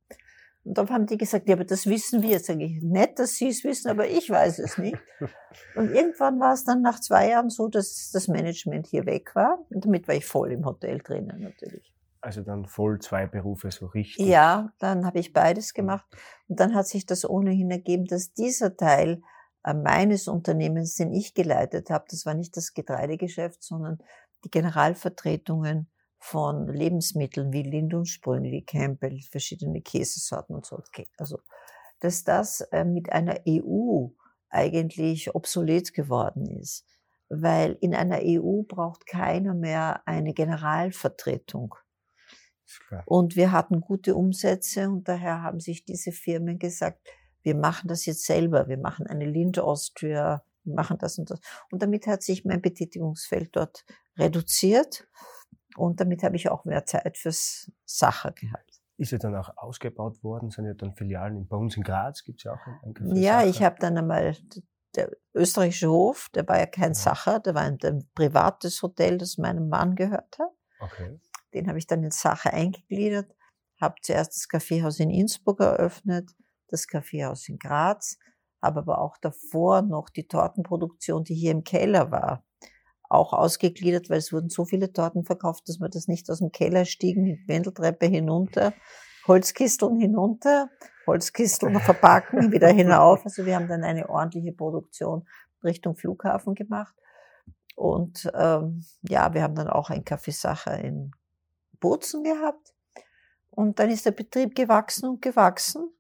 Und 0.68 0.76
dann 0.76 0.90
haben 0.90 1.06
die 1.06 1.16
gesagt, 1.16 1.48
ja, 1.48 1.54
aber 1.54 1.64
das 1.64 1.86
wissen 1.86 2.20
wir. 2.20 2.38
Sag 2.40 2.60
ich, 2.60 2.82
nett, 2.82 3.18
dass 3.18 3.36
sie 3.36 3.48
es 3.48 3.64
wissen, 3.64 3.88
aber 3.88 4.06
ich 4.06 4.28
weiß 4.28 4.58
es 4.58 4.76
nicht. 4.76 4.98
Und 5.74 5.94
irgendwann 5.94 6.38
war 6.40 6.52
es 6.52 6.64
dann 6.64 6.82
nach 6.82 7.00
zwei 7.00 7.30
Jahren 7.30 7.48
so, 7.48 7.68
dass 7.68 8.10
das 8.12 8.28
Management 8.28 8.86
hier 8.86 9.06
weg 9.06 9.34
war. 9.34 9.64
Und 9.70 9.86
damit 9.86 10.06
war 10.06 10.14
ich 10.14 10.26
voll 10.26 10.52
im 10.52 10.66
Hotel 10.66 10.98
drinnen 10.98 11.40
natürlich. 11.40 11.90
Also 12.20 12.42
dann 12.42 12.66
voll 12.66 12.98
zwei 12.98 13.26
Berufe 13.26 13.70
so 13.70 13.86
richtig. 13.86 14.26
Ja, 14.26 14.70
dann 14.78 15.06
habe 15.06 15.20
ich 15.20 15.32
beides 15.32 15.72
gemacht. 15.72 16.04
Und 16.48 16.60
dann 16.60 16.74
hat 16.74 16.86
sich 16.86 17.06
das 17.06 17.26
ohnehin 17.26 17.70
ergeben, 17.70 18.04
dass 18.04 18.34
dieser 18.34 18.76
Teil 18.76 19.22
äh, 19.64 19.72
meines 19.72 20.28
Unternehmens, 20.28 20.96
den 20.96 21.14
ich 21.14 21.32
geleitet 21.32 21.88
habe, 21.88 22.04
das 22.10 22.26
war 22.26 22.34
nicht 22.34 22.54
das 22.58 22.74
Getreidegeschäft, 22.74 23.62
sondern 23.62 24.00
die 24.44 24.50
Generalvertretungen 24.50 25.88
von 26.18 26.68
Lebensmitteln 26.68 27.52
wie 27.52 27.62
Lind 27.62 27.94
und 27.94 28.06
Sprüngli, 28.06 28.62
Campbell, 28.62 29.20
verschiedene 29.30 29.80
Käsesorten 29.80 30.54
und 30.54 30.66
so. 30.66 30.82
Also, 31.16 31.38
dass 32.00 32.24
das 32.24 32.60
äh, 32.72 32.84
mit 32.84 33.12
einer 33.12 33.40
EU 33.48 34.08
eigentlich 34.50 35.34
obsolet 35.34 35.92
geworden 35.92 36.46
ist. 36.46 36.84
Weil 37.28 37.76
in 37.80 37.94
einer 37.94 38.20
EU 38.22 38.62
braucht 38.62 39.06
keiner 39.06 39.54
mehr 39.54 40.02
eine 40.06 40.32
Generalvertretung. 40.32 41.74
Und 43.06 43.36
wir 43.36 43.52
hatten 43.52 43.80
gute 43.80 44.14
Umsätze 44.14 44.88
und 44.88 45.08
daher 45.08 45.42
haben 45.42 45.60
sich 45.60 45.84
diese 45.84 46.12
Firmen 46.12 46.58
gesagt, 46.58 47.06
wir 47.42 47.54
machen 47.54 47.88
das 47.88 48.04
jetzt 48.06 48.24
selber. 48.24 48.68
Wir 48.68 48.78
machen 48.78 49.06
eine 49.06 49.24
Lind 49.24 49.58
Austria, 49.58 50.42
wir 50.64 50.74
machen 50.74 50.98
das 50.98 51.18
und 51.18 51.30
das. 51.30 51.40
Und 51.70 51.82
damit 51.82 52.06
hat 52.06 52.22
sich 52.22 52.44
mein 52.44 52.60
Betätigungsfeld 52.60 53.56
dort 53.56 53.84
reduziert. 54.18 55.06
Und 55.78 56.00
damit 56.00 56.22
habe 56.22 56.36
ich 56.36 56.50
auch 56.50 56.64
mehr 56.64 56.84
Zeit 56.84 57.16
fürs 57.16 57.70
Sache 57.84 58.32
gehabt. 58.32 58.80
Ist 58.96 59.12
ja 59.12 59.18
dann 59.18 59.36
auch 59.36 59.56
ausgebaut 59.56 60.22
worden, 60.24 60.50
sind 60.50 60.66
ja 60.66 60.74
dann 60.74 60.92
Filialen 60.94 61.46
bei 61.46 61.56
uns 61.56 61.76
in 61.76 61.84
Graz, 61.84 62.24
gibt 62.24 62.40
es 62.40 62.44
ja 62.44 62.54
auch 62.54 62.66
ein 62.84 62.94
Café 62.94 63.16
Ja, 63.16 63.44
ich 63.44 63.62
habe 63.62 63.76
dann 63.78 63.96
einmal, 63.96 64.36
der 64.96 65.10
österreichische 65.34 65.88
Hof, 65.88 66.28
der 66.34 66.48
war 66.48 66.58
ja 66.58 66.66
kein 66.66 66.92
ja. 66.92 66.94
Sacher, 66.94 67.38
der 67.38 67.54
war 67.54 67.62
ein, 67.62 67.78
ein, 67.84 68.10
privates 68.14 68.82
Hotel, 68.82 69.16
das 69.18 69.38
meinem 69.38 69.68
Mann 69.68 69.94
gehörte. 69.94 70.48
Okay. 70.80 71.20
Den 71.54 71.68
habe 71.68 71.78
ich 71.78 71.86
dann 71.86 72.02
in 72.02 72.10
Sache 72.10 72.52
eingegliedert, 72.52 73.32
habe 73.80 73.94
zuerst 74.02 74.34
das 74.34 74.48
Kaffeehaus 74.48 74.98
in 74.98 75.10
Innsbruck 75.10 75.60
eröffnet, 75.60 76.34
das 76.66 76.88
Kaffeehaus 76.88 77.48
in 77.48 77.58
Graz, 77.58 78.18
habe 78.60 78.80
aber 78.80 79.00
auch 79.00 79.16
davor 79.18 79.82
noch 79.82 80.10
die 80.10 80.26
Tortenproduktion, 80.26 81.22
die 81.22 81.34
hier 81.34 81.52
im 81.52 81.62
Keller 81.62 82.10
war, 82.10 82.44
auch 83.08 83.32
ausgegliedert, 83.32 84.10
weil 84.10 84.18
es 84.18 84.32
wurden 84.32 84.50
so 84.50 84.64
viele 84.64 84.92
Torten 84.92 85.24
verkauft, 85.24 85.68
dass 85.68 85.80
wir 85.80 85.88
das 85.88 86.08
nicht 86.08 86.30
aus 86.30 86.38
dem 86.38 86.52
Keller 86.52 86.84
stiegen, 86.84 87.24
die 87.24 87.42
Wendeltreppe 87.46 88.06
hinunter, 88.06 88.74
Holzkisteln 89.26 89.98
hinunter, 89.98 90.68
Holzkisteln 91.06 91.80
verpacken, 91.80 92.52
wieder 92.52 92.68
hinauf. 92.68 93.24
Also 93.24 93.46
wir 93.46 93.56
haben 93.56 93.68
dann 93.68 93.84
eine 93.84 94.08
ordentliche 94.08 94.52
Produktion 94.52 95.26
Richtung 95.64 95.96
Flughafen 95.96 96.54
gemacht. 96.54 96.94
Und 97.74 98.30
ähm, 98.34 98.84
ja, 99.02 99.32
wir 99.34 99.42
haben 99.42 99.54
dann 99.54 99.68
auch 99.68 99.90
ein 99.90 100.04
Kaffeesacher 100.04 100.78
in 100.78 101.12
Bozen 101.80 102.24
gehabt. 102.24 102.74
Und 103.50 103.78
dann 103.78 103.90
ist 103.90 104.06
der 104.06 104.12
Betrieb 104.12 104.54
gewachsen 104.54 105.08
und 105.08 105.22
gewachsen, 105.22 105.90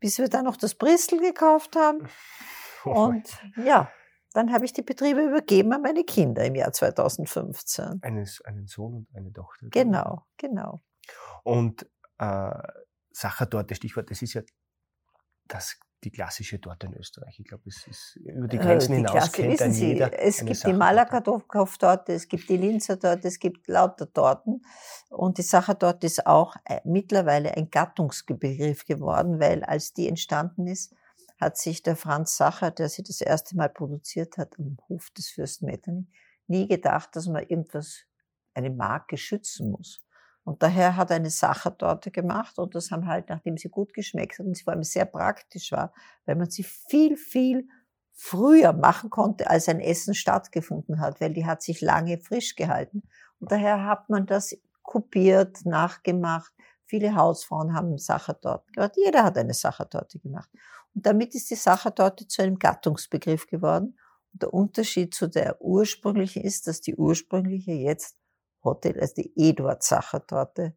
bis 0.00 0.18
wir 0.18 0.28
dann 0.28 0.44
noch 0.44 0.56
das 0.56 0.74
Bristol 0.74 1.20
gekauft 1.20 1.76
haben. 1.76 2.08
Und 2.84 3.28
ja, 3.56 3.90
dann 4.32 4.52
habe 4.52 4.64
ich 4.64 4.72
die 4.72 4.82
Betriebe 4.82 5.22
übergeben 5.22 5.72
an 5.72 5.82
meine 5.82 6.04
Kinder 6.04 6.44
im 6.44 6.54
Jahr 6.54 6.72
2015. 6.72 8.00
Eines, 8.02 8.40
einen 8.42 8.66
Sohn 8.66 8.94
und 8.94 9.08
eine 9.16 9.32
Tochter. 9.32 9.68
Genau, 9.70 10.26
genau. 10.36 10.82
Und 11.44 11.88
äh, 12.18 12.50
Sachertorte, 13.10 13.74
Stichwort, 13.74 14.10
das 14.10 14.22
ist 14.22 14.34
ja 14.34 14.42
das, 15.46 15.78
die 16.04 16.10
klassische 16.10 16.60
Torte 16.60 16.86
in 16.86 16.94
Österreich. 16.94 17.40
Ich 17.40 17.46
glaube, 17.46 17.64
es 17.66 17.86
ist 17.86 18.16
über 18.16 18.46
die 18.46 18.56
äh, 18.56 18.60
Grenzen 18.60 18.92
die 18.92 18.96
hinaus 18.98 19.12
Klasse, 19.12 19.32
kennt 19.32 19.62
ein 19.62 19.72
Sie, 19.72 19.86
jeder 19.88 20.22
Es 20.22 20.44
gibt 20.44 20.64
die 20.64 20.72
Malaga-Torte, 20.72 22.12
es 22.12 22.28
gibt 22.28 22.48
die 22.48 22.56
Linzer 22.56 23.00
Torte, 23.00 23.26
es 23.26 23.38
gibt 23.38 23.66
lauter 23.66 24.12
Torten. 24.12 24.62
Und 25.08 25.38
die 25.38 25.42
Sachertorte 25.42 26.06
ist 26.06 26.26
auch 26.26 26.54
äh, 26.64 26.80
mittlerweile 26.84 27.56
ein 27.56 27.70
Gattungsbegriff 27.70 28.84
geworden, 28.84 29.40
weil 29.40 29.64
als 29.64 29.94
die 29.94 30.08
entstanden 30.08 30.66
ist, 30.66 30.94
hat 31.40 31.56
sich 31.56 31.82
der 31.82 31.96
Franz 31.96 32.36
Sacher, 32.36 32.70
der 32.70 32.88
sie 32.88 33.02
das 33.02 33.20
erste 33.20 33.56
Mal 33.56 33.68
produziert 33.68 34.38
hat 34.38 34.58
am 34.58 34.76
Hof 34.88 35.10
des 35.10 35.30
Fürsten 35.30 35.66
Metternich, 35.66 36.08
nie 36.46 36.66
gedacht, 36.66 37.14
dass 37.14 37.26
man 37.26 37.42
irgendwas, 37.42 38.04
eine 38.54 38.70
Marke 38.70 39.16
schützen 39.16 39.70
muss. 39.70 40.00
Und 40.42 40.62
daher 40.62 40.96
hat 40.96 41.10
er 41.10 41.16
eine 41.16 41.30
Sachertorte 41.30 42.10
gemacht 42.10 42.58
und 42.58 42.74
das 42.74 42.90
haben 42.90 43.06
halt, 43.06 43.28
nachdem 43.28 43.56
sie 43.56 43.68
gut 43.68 43.92
geschmeckt 43.92 44.38
hat 44.38 44.46
und 44.46 44.56
sie 44.56 44.64
vor 44.64 44.72
allem 44.72 44.82
sehr 44.82 45.04
praktisch 45.04 45.72
war, 45.72 45.92
weil 46.24 46.36
man 46.36 46.50
sie 46.50 46.64
viel, 46.64 47.16
viel 47.16 47.68
früher 48.14 48.72
machen 48.72 49.10
konnte, 49.10 49.48
als 49.48 49.68
ein 49.68 49.78
Essen 49.78 50.14
stattgefunden 50.14 51.00
hat, 51.00 51.20
weil 51.20 51.34
die 51.34 51.46
hat 51.46 51.62
sich 51.62 51.80
lange 51.80 52.18
frisch 52.18 52.56
gehalten. 52.56 53.02
Und 53.38 53.52
daher 53.52 53.84
hat 53.84 54.08
man 54.08 54.26
das 54.26 54.56
kopiert, 54.82 55.64
nachgemacht. 55.66 56.52
Viele 56.86 57.14
Hausfrauen 57.14 57.74
haben 57.74 57.98
Sachertorten 57.98 58.72
gemacht. 58.72 58.94
Jeder 58.96 59.22
hat 59.24 59.36
eine 59.36 59.54
Sachertorte 59.54 60.18
gemacht. 60.18 60.48
Und 60.94 61.06
damit 61.06 61.34
ist 61.34 61.50
die 61.50 61.54
Sachertorte 61.54 62.26
zu 62.26 62.42
einem 62.42 62.58
Gattungsbegriff 62.58 63.46
geworden. 63.46 63.98
Und 64.32 64.42
der 64.42 64.54
Unterschied 64.54 65.14
zu 65.14 65.28
der 65.28 65.60
ursprünglichen 65.60 66.42
ist, 66.42 66.66
dass 66.66 66.80
die 66.80 66.96
ursprüngliche 66.96 67.72
jetzt 67.72 68.16
Hotel, 68.64 68.98
also 69.00 69.14
die 69.16 69.32
Eduard 69.36 69.82
Sachertorte, 69.82 70.76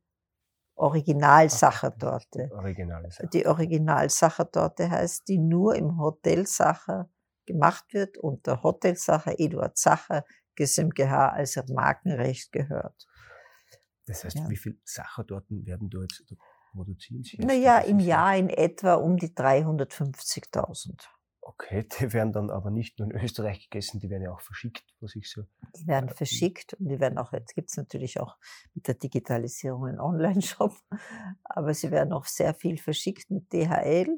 Original. 2.51 3.10
Die 3.34 3.46
Original 3.46 4.10
Sachertorte 4.10 4.89
heißt, 4.89 5.27
die 5.27 5.38
nur 5.38 5.75
im 5.75 6.00
Hotel 6.00 6.48
Sacher 6.48 7.10
gemacht 7.46 7.94
wird 7.94 8.18
und 8.18 8.48
der 8.48 8.63
Hotel 8.63 8.96
Sacher 8.96 9.39
Eduard 9.39 9.77
Sacher 9.77 10.25
GmbH 10.56 11.30
als 11.30 11.56
Markenrecht 11.70 12.51
gehört. 12.51 13.08
Das 14.06 14.24
heißt, 14.24 14.38
ja. 14.38 14.50
wie 14.50 14.58
viele 14.58 14.77
Sachertorten 14.84 15.65
werden 15.65 15.89
da 15.89 16.00
jetzt 16.01 16.24
produzieren 16.72 17.24
Sie? 17.24 17.38
Naja, 17.38 17.80
im 17.80 18.00
Jahr 18.00 18.36
in 18.38 18.50
etwa 18.50 18.96
um 18.96 19.18
die 19.18 19.30
350.000. 19.30 21.08
Okay, 21.44 21.88
die 22.00 22.13
werden 22.13 22.32
dann 22.32 22.50
aber 22.51 22.70
nicht 22.70 23.00
nur 23.00 23.10
in 23.10 23.20
Österreich 23.20 23.70
gegessen, 23.70 24.00
die 24.00 24.10
werden 24.10 24.24
ja 24.24 24.32
auch 24.32 24.42
verschickt, 24.42 24.86
was 25.00 25.16
ich 25.16 25.30
so. 25.30 25.44
Die 25.75 25.88
werden 25.88 26.10
äh, 26.10 26.13
verschickt 26.13 26.75
und 26.75 26.88
die 26.88 27.00
werden 27.00 27.18
auch, 27.18 27.34
jetzt 27.34 27.56
gibt 27.56 27.72
es 27.72 27.78
natürlich 27.78 28.20
auch 28.20 28.38
mit 28.75 28.88
der 28.88 28.94
Digitalisierung 28.96 29.86
einen 29.86 30.00
Online-Shop, 30.00 30.74
aber 31.44 31.74
sie 31.74 31.90
werden 31.90 32.13
auch 32.13 32.25
sehr 32.25 32.54
viel 32.54 32.78
verschickt 32.78 33.32
mit 33.32 33.51
DHL 33.51 34.16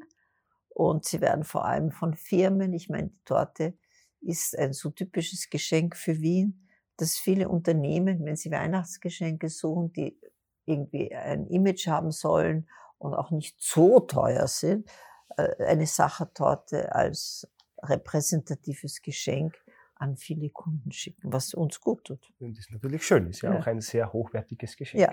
und 0.68 1.06
sie 1.06 1.20
werden 1.22 1.44
vor 1.44 1.64
allem 1.64 1.92
von 1.92 2.14
Firmen, 2.14 2.74
ich 2.74 2.90
meine, 2.90 3.08
die 3.08 3.24
Torte 3.24 3.78
ist 4.20 4.56
ein 4.58 4.72
so 4.72 4.90
typisches 4.90 5.48
Geschenk 5.48 5.96
für 5.96 6.20
Wien, 6.20 6.68
dass 6.98 7.16
viele 7.16 7.48
Unternehmen, 7.48 8.24
wenn 8.24 8.36
sie 8.36 8.50
Weihnachtsgeschenke 8.50 9.48
suchen, 9.48 9.92
die 9.92 10.18
irgendwie 10.66 11.14
ein 11.14 11.46
Image 11.46 11.86
haben 11.86 12.10
sollen 12.10 12.68
und 12.98 13.14
auch 13.14 13.30
nicht 13.30 13.56
so 13.60 14.00
teuer 14.00 14.46
sind, 14.46 14.88
äh, 15.36 15.64
eine 15.64 15.86
Sachertorte 15.86 16.94
als 16.94 17.48
repräsentatives 17.82 19.02
Geschenk 19.02 19.56
an 19.96 20.16
viele 20.16 20.50
Kunden 20.50 20.90
schicken, 20.92 21.32
was 21.32 21.54
uns 21.54 21.80
gut 21.80 22.04
tut. 22.04 22.32
Und 22.38 22.56
das 22.56 22.66
ist 22.66 22.72
natürlich 22.72 23.06
schön, 23.06 23.28
ist 23.28 23.42
ja, 23.42 23.52
ja. 23.52 23.60
auch 23.60 23.66
ein 23.66 23.80
sehr 23.80 24.12
hochwertiges 24.12 24.76
Geschenk. 24.76 25.02
Ja. 25.02 25.12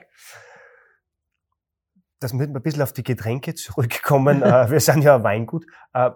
Das 2.19 2.33
müssen 2.33 2.53
wir 2.53 2.59
ein 2.59 2.63
bisschen 2.63 2.81
auf 2.81 2.93
die 2.93 3.03
Getränke 3.03 3.55
zurückkommen. 3.55 4.43
Äh, 4.51 4.69
wir 4.71 4.79
sind 4.79 5.03
ja 5.03 5.15
ein 5.15 5.23
Weingut. 5.23 5.65
Äh, 5.93 6.11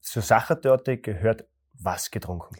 zur 0.00 0.22
Sachertorte 0.22 0.98
gehört 0.98 1.46
was 1.72 2.10
getrunken? 2.10 2.56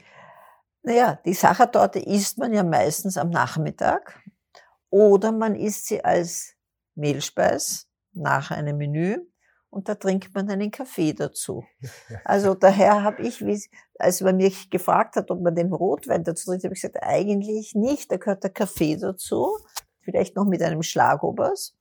Naja, 0.83 1.19
die 1.25 1.35
Sachertorte 1.35 1.99
isst 1.99 2.39
man 2.39 2.53
ja 2.53 2.63
meistens 2.63 3.17
am 3.17 3.31
Nachmittag 3.31 4.21
oder 4.91 5.33
man 5.33 5.55
isst 5.55 5.87
sie 5.87 6.05
als 6.05 6.55
Mehlspeis 6.95 7.89
nach 8.13 8.51
einem 8.51 8.79
Menü 8.79 9.19
und 9.71 9.89
da 9.89 9.95
trinkt 9.95 10.35
man 10.35 10.49
einen 10.49 10.71
Kaffee 10.71 11.13
dazu. 11.13 11.65
Also 12.25 12.55
daher 12.55 13.03
habe 13.03 13.23
ich, 13.23 13.45
als 13.99 14.21
man 14.23 14.37
mich 14.37 14.71
gefragt 14.71 15.17
hat, 15.17 15.31
ob 15.31 15.43
man 15.43 15.55
den 15.55 15.73
Rotwein 15.73 16.25
dazu 16.25 16.47
trinkt, 16.47 16.65
habe 16.65 16.75
ich 16.75 16.81
gesagt, 16.81 17.03
eigentlich 17.03 17.75
nicht, 17.75 18.11
da 18.11 18.17
gehört 18.17 18.43
der 18.43 18.51
Kaffee 18.51 18.97
dazu, 18.97 19.59
vielleicht 20.01 20.35
noch 20.37 20.47
mit 20.47 20.63
einem 20.63 20.83
Schlagobers. 20.83 21.77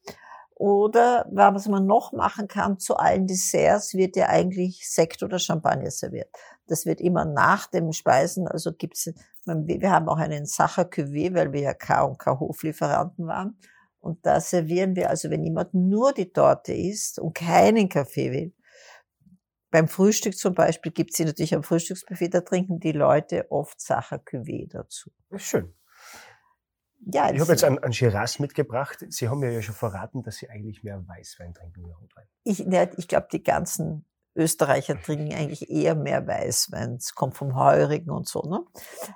Oder 0.58 1.28
was 1.32 1.68
man 1.68 1.86
noch 1.86 2.14
machen 2.14 2.48
kann, 2.48 2.80
zu 2.80 2.96
allen 2.96 3.28
Desserts 3.28 3.94
wird 3.94 4.16
ja 4.16 4.30
eigentlich 4.30 4.90
Sekt 4.90 5.22
oder 5.22 5.38
Champagner 5.38 5.92
serviert. 5.92 6.30
Das 6.68 6.86
wird 6.86 7.02
immer 7.02 7.26
nach 7.26 7.68
dem 7.68 7.92
Speisen, 7.92 8.48
also 8.48 8.72
gibt's, 8.74 9.12
wir 9.46 9.92
haben 9.92 10.08
auch 10.08 10.18
einen 10.18 10.46
Sacher 10.46 10.84
Cuvée, 10.84 11.36
weil 11.36 11.52
wir 11.52 11.62
ja 11.62 11.74
K 11.74 12.04
und 12.04 12.20
K 12.20 12.40
Hoflieferanten 12.40 13.28
waren. 13.28 13.60
Und 14.00 14.26
da 14.26 14.40
servieren 14.40 14.96
wir, 14.96 15.10
also 15.10 15.30
wenn 15.30 15.44
jemand 15.44 15.74
nur 15.74 16.14
die 16.14 16.32
Torte 16.32 16.74
isst 16.74 17.20
und 17.20 17.36
keinen 17.36 17.90
Kaffee 17.90 18.32
will, 18.32 18.54
beim 19.72 19.90
Frühstück 19.90 20.38
zum 20.38 20.54
Beispiel 20.54 20.94
gibt 20.94 21.12
es 21.12 21.20
natürlich 21.20 21.54
am 21.54 21.64
Frühstücksbuffet, 21.64 22.30
da 22.30 22.42
trinken 22.42 22.80
die 22.80 22.94
Leute 22.94 23.52
oft 23.52 23.82
Sacher 23.82 24.18
Cuvée 24.18 24.70
dazu. 24.72 25.12
Schön. 25.36 25.74
Ja, 27.00 27.32
ich 27.32 27.40
habe 27.40 27.52
jetzt 27.52 27.64
einen, 27.64 27.80
einen 27.80 27.94
Shiraz 27.94 28.40
mitgebracht. 28.40 29.06
Sie 29.10 29.30
haben 29.30 29.40
mir 29.40 29.52
ja 29.52 29.62
schon 29.62 29.76
verraten, 29.76 30.24
dass 30.24 30.38
Sie 30.38 30.50
eigentlich 30.50 30.84
mehr 30.84 31.08
Weißwein 31.08 31.54
trinken 31.54 31.86
wie 31.86 31.92
Rotwein. 31.92 32.26
Ich, 32.44 32.66
ne, 32.66 32.90
ich 32.98 33.08
glaube, 33.08 33.28
die 33.32 33.44
ganzen 33.44 34.06
Österreicher 34.36 35.02
trinken 35.02 35.34
eigentlich 35.34 35.70
eher 35.70 35.96
mehr 35.96 36.26
Weißwein. 36.28 36.96
Es 36.96 37.16
kommt 37.16 37.36
vom 37.36 37.56
Heurigen 37.56 38.12
und 38.12 38.28
so. 38.28 38.42
Ne? 38.42 38.66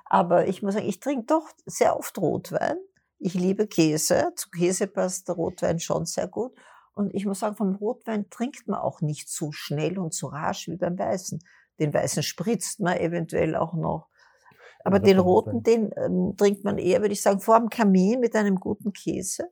Aber 0.06 0.46
ich 0.46 0.62
muss 0.62 0.74
sagen, 0.74 0.88
ich 0.88 1.00
trinke 1.00 1.26
doch 1.26 1.48
sehr 1.66 1.98
oft 1.98 2.16
Rotwein. 2.18 2.76
Ich 3.18 3.34
liebe 3.34 3.66
Käse. 3.66 4.32
Zu 4.36 4.50
Käse 4.50 4.86
passt 4.86 5.28
der 5.28 5.34
Rotwein 5.34 5.78
schon 5.78 6.06
sehr 6.06 6.26
gut. 6.26 6.56
Und 6.94 7.14
ich 7.14 7.26
muss 7.26 7.40
sagen, 7.40 7.56
vom 7.56 7.74
Rotwein 7.74 8.30
trinkt 8.30 8.66
man 8.66 8.80
auch 8.80 9.00
nicht 9.00 9.28
so 9.28 9.52
schnell 9.52 9.98
und 9.98 10.14
so 10.14 10.28
rasch 10.28 10.68
wie 10.68 10.76
beim 10.76 10.98
Weißen. 10.98 11.42
Den 11.78 11.92
Weißen 11.92 12.22
spritzt 12.22 12.80
man 12.80 12.96
eventuell 12.96 13.56
auch 13.56 13.74
noch 13.74 14.09
aber 14.84 14.98
den 14.98 15.18
roten, 15.18 15.62
den 15.62 15.90
ähm, 15.96 16.34
trinkt 16.36 16.64
man 16.64 16.78
eher, 16.78 17.00
würde 17.00 17.12
ich 17.12 17.22
sagen, 17.22 17.40
vor 17.40 17.58
dem 17.58 17.68
Kamin 17.68 18.20
mit 18.20 18.34
einem 18.34 18.56
guten 18.56 18.92
Käse. 18.92 19.48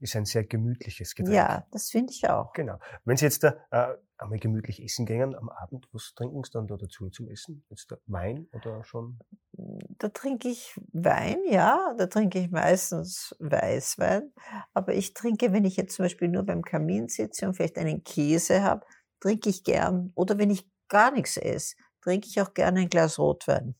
Ist 0.00 0.14
ein 0.14 0.24
sehr 0.24 0.44
gemütliches 0.44 1.14
Getränk. 1.16 1.34
Ja, 1.34 1.66
das 1.72 1.90
finde 1.90 2.12
ich 2.12 2.28
auch. 2.30 2.52
Genau. 2.52 2.78
Wenn 3.04 3.16
Sie 3.16 3.24
jetzt 3.24 3.42
da, 3.42 3.56
äh, 3.72 3.96
einmal 4.16 4.38
gemütlich 4.38 4.80
essen 4.82 5.06
gehen 5.06 5.34
am 5.34 5.48
Abend, 5.48 5.88
was 5.92 6.12
trinken 6.14 6.44
Sie 6.44 6.52
dann 6.52 6.68
da 6.68 6.76
dazu 6.76 7.10
zum 7.10 7.28
Essen? 7.28 7.64
Jetzt 7.68 7.92
Wein 8.06 8.48
oder 8.52 8.84
schon? 8.84 9.18
Da 9.52 10.08
trinke 10.10 10.48
ich 10.48 10.78
Wein, 10.92 11.38
ja. 11.48 11.94
Da 11.98 12.06
trinke 12.06 12.38
ich 12.38 12.50
meistens 12.50 13.34
Weißwein. 13.40 14.32
Aber 14.72 14.94
ich 14.94 15.14
trinke, 15.14 15.52
wenn 15.52 15.64
ich 15.64 15.76
jetzt 15.76 15.96
zum 15.96 16.04
Beispiel 16.04 16.28
nur 16.28 16.44
beim 16.44 16.62
Kamin 16.62 17.08
sitze 17.08 17.46
und 17.46 17.54
vielleicht 17.54 17.76
einen 17.76 18.04
Käse 18.04 18.62
habe, 18.62 18.86
trinke 19.18 19.50
ich 19.50 19.64
gern. 19.64 20.12
Oder 20.14 20.38
wenn 20.38 20.50
ich 20.50 20.70
gar 20.88 21.10
nichts 21.10 21.36
esse, 21.36 21.74
trinke 22.02 22.28
ich 22.28 22.40
auch 22.40 22.54
gerne 22.54 22.80
ein 22.80 22.88
Glas 22.88 23.18
Rotwein. 23.18 23.74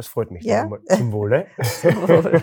Das 0.00 0.06
freut 0.06 0.30
mich. 0.30 0.44
Ja? 0.44 0.66
Zum 0.96 1.12
Wohle. 1.12 1.46
Zum 1.62 1.94
Wohle. 1.96 2.42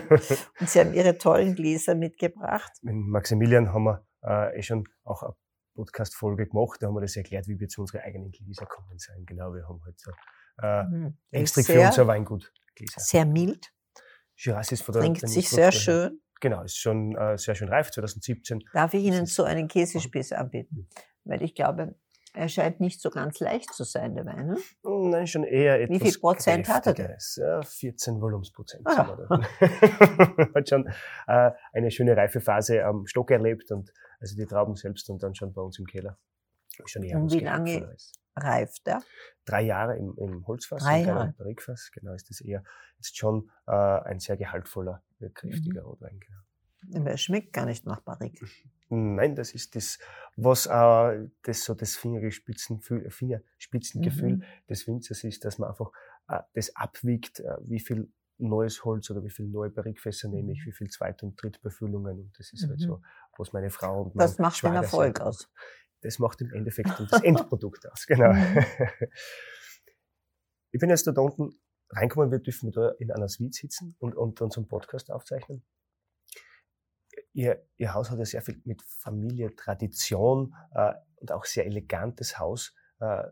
Und 0.60 0.70
Sie 0.70 0.78
haben 0.78 0.94
Ihre 0.94 1.18
tollen 1.18 1.56
Gläser 1.56 1.96
mitgebracht. 1.96 2.70
Mit 2.82 2.94
Maximilian 2.94 3.72
haben 3.72 3.82
wir 3.82 4.06
äh, 4.22 4.56
eh 4.60 4.62
schon 4.62 4.84
auch 5.02 5.24
eine 5.24 5.34
Podcast-Folge 5.74 6.46
gemacht. 6.46 6.80
Da 6.80 6.86
haben 6.86 6.94
wir 6.94 7.00
das 7.00 7.16
erklärt, 7.16 7.48
wie 7.48 7.58
wir 7.58 7.66
zu 7.66 7.80
unseren 7.80 8.02
eigenen 8.02 8.30
Gläser 8.30 8.64
kommen 8.66 8.96
sein. 8.96 9.24
Genau, 9.26 9.52
wir 9.52 9.68
haben 9.68 9.82
halt 9.84 9.98
so 9.98 10.12
äh, 10.62 10.84
mhm. 10.84 11.18
extra 11.32 11.62
für 11.62 11.80
unser 11.80 12.06
Weingut 12.06 12.52
Gläser. 12.76 13.00
Sehr 13.00 13.26
mild. 13.26 13.72
Shiraz 14.36 14.70
ist 14.70 14.82
von 14.82 14.92
der 14.92 15.02
Trinkt 15.02 15.28
sich 15.28 15.48
sehr 15.48 15.72
schön. 15.72 16.20
Genau, 16.40 16.62
ist 16.62 16.78
schon 16.78 17.16
äh, 17.16 17.36
sehr 17.36 17.56
schön 17.56 17.68
reif, 17.70 17.90
2017. 17.90 18.62
Darf 18.72 18.94
ich 18.94 19.02
Ihnen 19.02 19.26
so 19.26 19.42
einen 19.42 19.66
Käsespieß 19.66 20.30
anbieten? 20.30 20.88
Weil 21.24 21.42
ich 21.42 21.56
glaube, 21.56 21.96
er 22.34 22.48
scheint 22.48 22.80
nicht 22.80 23.00
so 23.00 23.10
ganz 23.10 23.40
leicht 23.40 23.72
zu 23.72 23.84
sein, 23.84 24.14
der 24.14 24.26
Wein. 24.26 24.46
Ne? 24.46 24.56
Nein, 24.82 25.26
schon 25.26 25.44
eher 25.44 25.80
etwas 25.80 26.00
Wie 26.00 26.04
viel 26.10 26.18
Prozent 26.18 26.68
hat 26.68 26.86
er 26.86 26.94
denn? 26.94 27.16
Ja, 27.36 27.62
14 27.62 28.20
Volumensprozent. 28.20 28.86
Ah. 28.86 29.16
hat 30.54 30.68
schon 30.68 30.86
äh, 31.26 31.50
eine 31.72 31.90
schöne 31.90 32.16
Reifephase 32.16 32.84
am 32.84 33.06
Stock 33.06 33.30
erlebt 33.30 33.70
und 33.70 33.92
also 34.20 34.36
die 34.36 34.46
Trauben 34.46 34.76
selbst 34.76 35.08
und 35.10 35.22
dann 35.22 35.34
schon 35.34 35.52
bei 35.52 35.62
uns 35.62 35.78
im 35.78 35.86
Keller. 35.86 36.18
Schon 36.86 37.02
eher 37.02 37.18
und 37.18 37.32
wie 37.32 37.40
lange 37.40 37.96
reift 38.36 38.86
er? 38.86 39.02
Drei 39.44 39.62
Jahre 39.62 39.96
im, 39.96 40.14
im 40.16 40.46
Holzfass, 40.46 40.82
Drei 40.82 41.02
Jahre. 41.02 41.26
im 41.26 41.34
Barrikfass. 41.34 41.90
Genau, 41.92 42.12
ist 42.12 42.30
das 42.30 42.40
eher 42.40 42.62
jetzt 42.98 43.16
schon 43.16 43.50
äh, 43.66 43.72
ein 43.72 44.20
sehr 44.20 44.36
gehaltvoller, 44.36 45.02
kräftiger 45.34 45.82
mhm. 45.82 45.88
Rotwein. 45.88 46.20
Genau. 46.20 47.04
Er 47.06 47.16
schmeckt 47.16 47.52
gar 47.52 47.66
nicht 47.66 47.86
nach 47.86 48.00
Barrik. 48.00 48.40
Nein, 48.90 49.34
das 49.34 49.54
ist 49.54 49.74
das, 49.76 49.98
was 50.36 50.66
äh, 50.66 51.28
das 51.42 51.64
so 51.64 51.74
das 51.74 51.96
Fingerspitzengefühl, 51.96 53.10
Fingerspitzengefühl 53.10 54.36
mhm. 54.36 54.44
des 54.68 54.86
Winzers 54.86 55.24
ist, 55.24 55.44
dass 55.44 55.58
man 55.58 55.70
einfach 55.70 55.92
äh, 56.28 56.40
das 56.54 56.74
abwiegt, 56.74 57.40
äh, 57.40 57.56
wie 57.62 57.80
viel 57.80 58.10
neues 58.38 58.84
Holz 58.84 59.10
oder 59.10 59.22
wie 59.24 59.30
viel 59.30 59.46
neue 59.46 59.70
Barrikfässer 59.70 60.28
nehme 60.28 60.52
ich, 60.52 60.60
mhm. 60.60 60.66
wie 60.66 60.72
viel 60.72 60.90
Zweit- 60.90 61.22
und 61.22 61.40
Drittbefüllungen. 61.40 62.20
Und 62.20 62.38
das 62.38 62.52
ist 62.52 62.64
mhm. 62.64 62.70
halt 62.70 62.80
so, 62.80 62.96
mhm. 62.96 63.04
was 63.36 63.52
meine 63.52 63.70
Frau 63.70 64.02
und 64.02 64.14
mein 64.14 64.26
Das 64.26 64.38
macht 64.38 64.62
den 64.62 64.74
Erfolg 64.74 65.20
aus. 65.20 65.50
Das 66.00 66.18
macht 66.18 66.40
im 66.40 66.52
Endeffekt 66.52 66.90
das 66.98 67.22
Endprodukt 67.22 67.90
aus, 67.90 68.06
genau. 68.06 68.32
Mhm. 68.32 68.64
Ich 70.70 70.80
bin 70.80 70.90
jetzt 70.90 71.06
da 71.06 71.12
unten 71.20 71.58
reinkommen, 71.90 72.30
wir 72.30 72.38
dürfen 72.38 72.70
da 72.70 72.90
in 72.98 73.10
einer 73.10 73.28
Suite 73.28 73.54
sitzen 73.54 73.96
und, 73.98 74.14
und 74.14 74.40
unseren 74.40 74.68
Podcast 74.68 75.10
aufzeichnen. 75.10 75.64
Ihr, 77.38 77.64
Ihr 77.76 77.94
Haus 77.94 78.10
hat 78.10 78.18
ja 78.18 78.24
sehr 78.24 78.42
viel 78.42 78.60
mit 78.64 78.82
Familie, 78.82 79.54
Tradition 79.54 80.56
äh, 80.74 80.92
und 81.20 81.30
auch 81.30 81.44
sehr 81.44 81.66
elegantes 81.66 82.40
Haus 82.40 82.74
äh, 82.98 83.22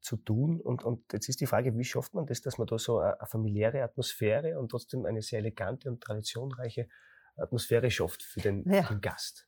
zu 0.00 0.16
tun. 0.16 0.62
Und, 0.62 0.82
und 0.82 1.12
jetzt 1.12 1.28
ist 1.28 1.42
die 1.42 1.46
Frage, 1.46 1.76
wie 1.76 1.84
schafft 1.84 2.14
man 2.14 2.24
das, 2.24 2.40
dass 2.40 2.56
man 2.56 2.66
da 2.66 2.78
so 2.78 3.00
eine, 3.00 3.20
eine 3.20 3.26
familiäre 3.26 3.82
Atmosphäre 3.82 4.58
und 4.58 4.70
trotzdem 4.70 5.04
eine 5.04 5.20
sehr 5.20 5.40
elegante 5.40 5.90
und 5.90 6.02
traditionreiche 6.02 6.88
Atmosphäre 7.36 7.90
schafft 7.90 8.22
für 8.22 8.40
den, 8.40 8.64
ja. 8.66 8.88
den 8.88 9.02
Gast? 9.02 9.46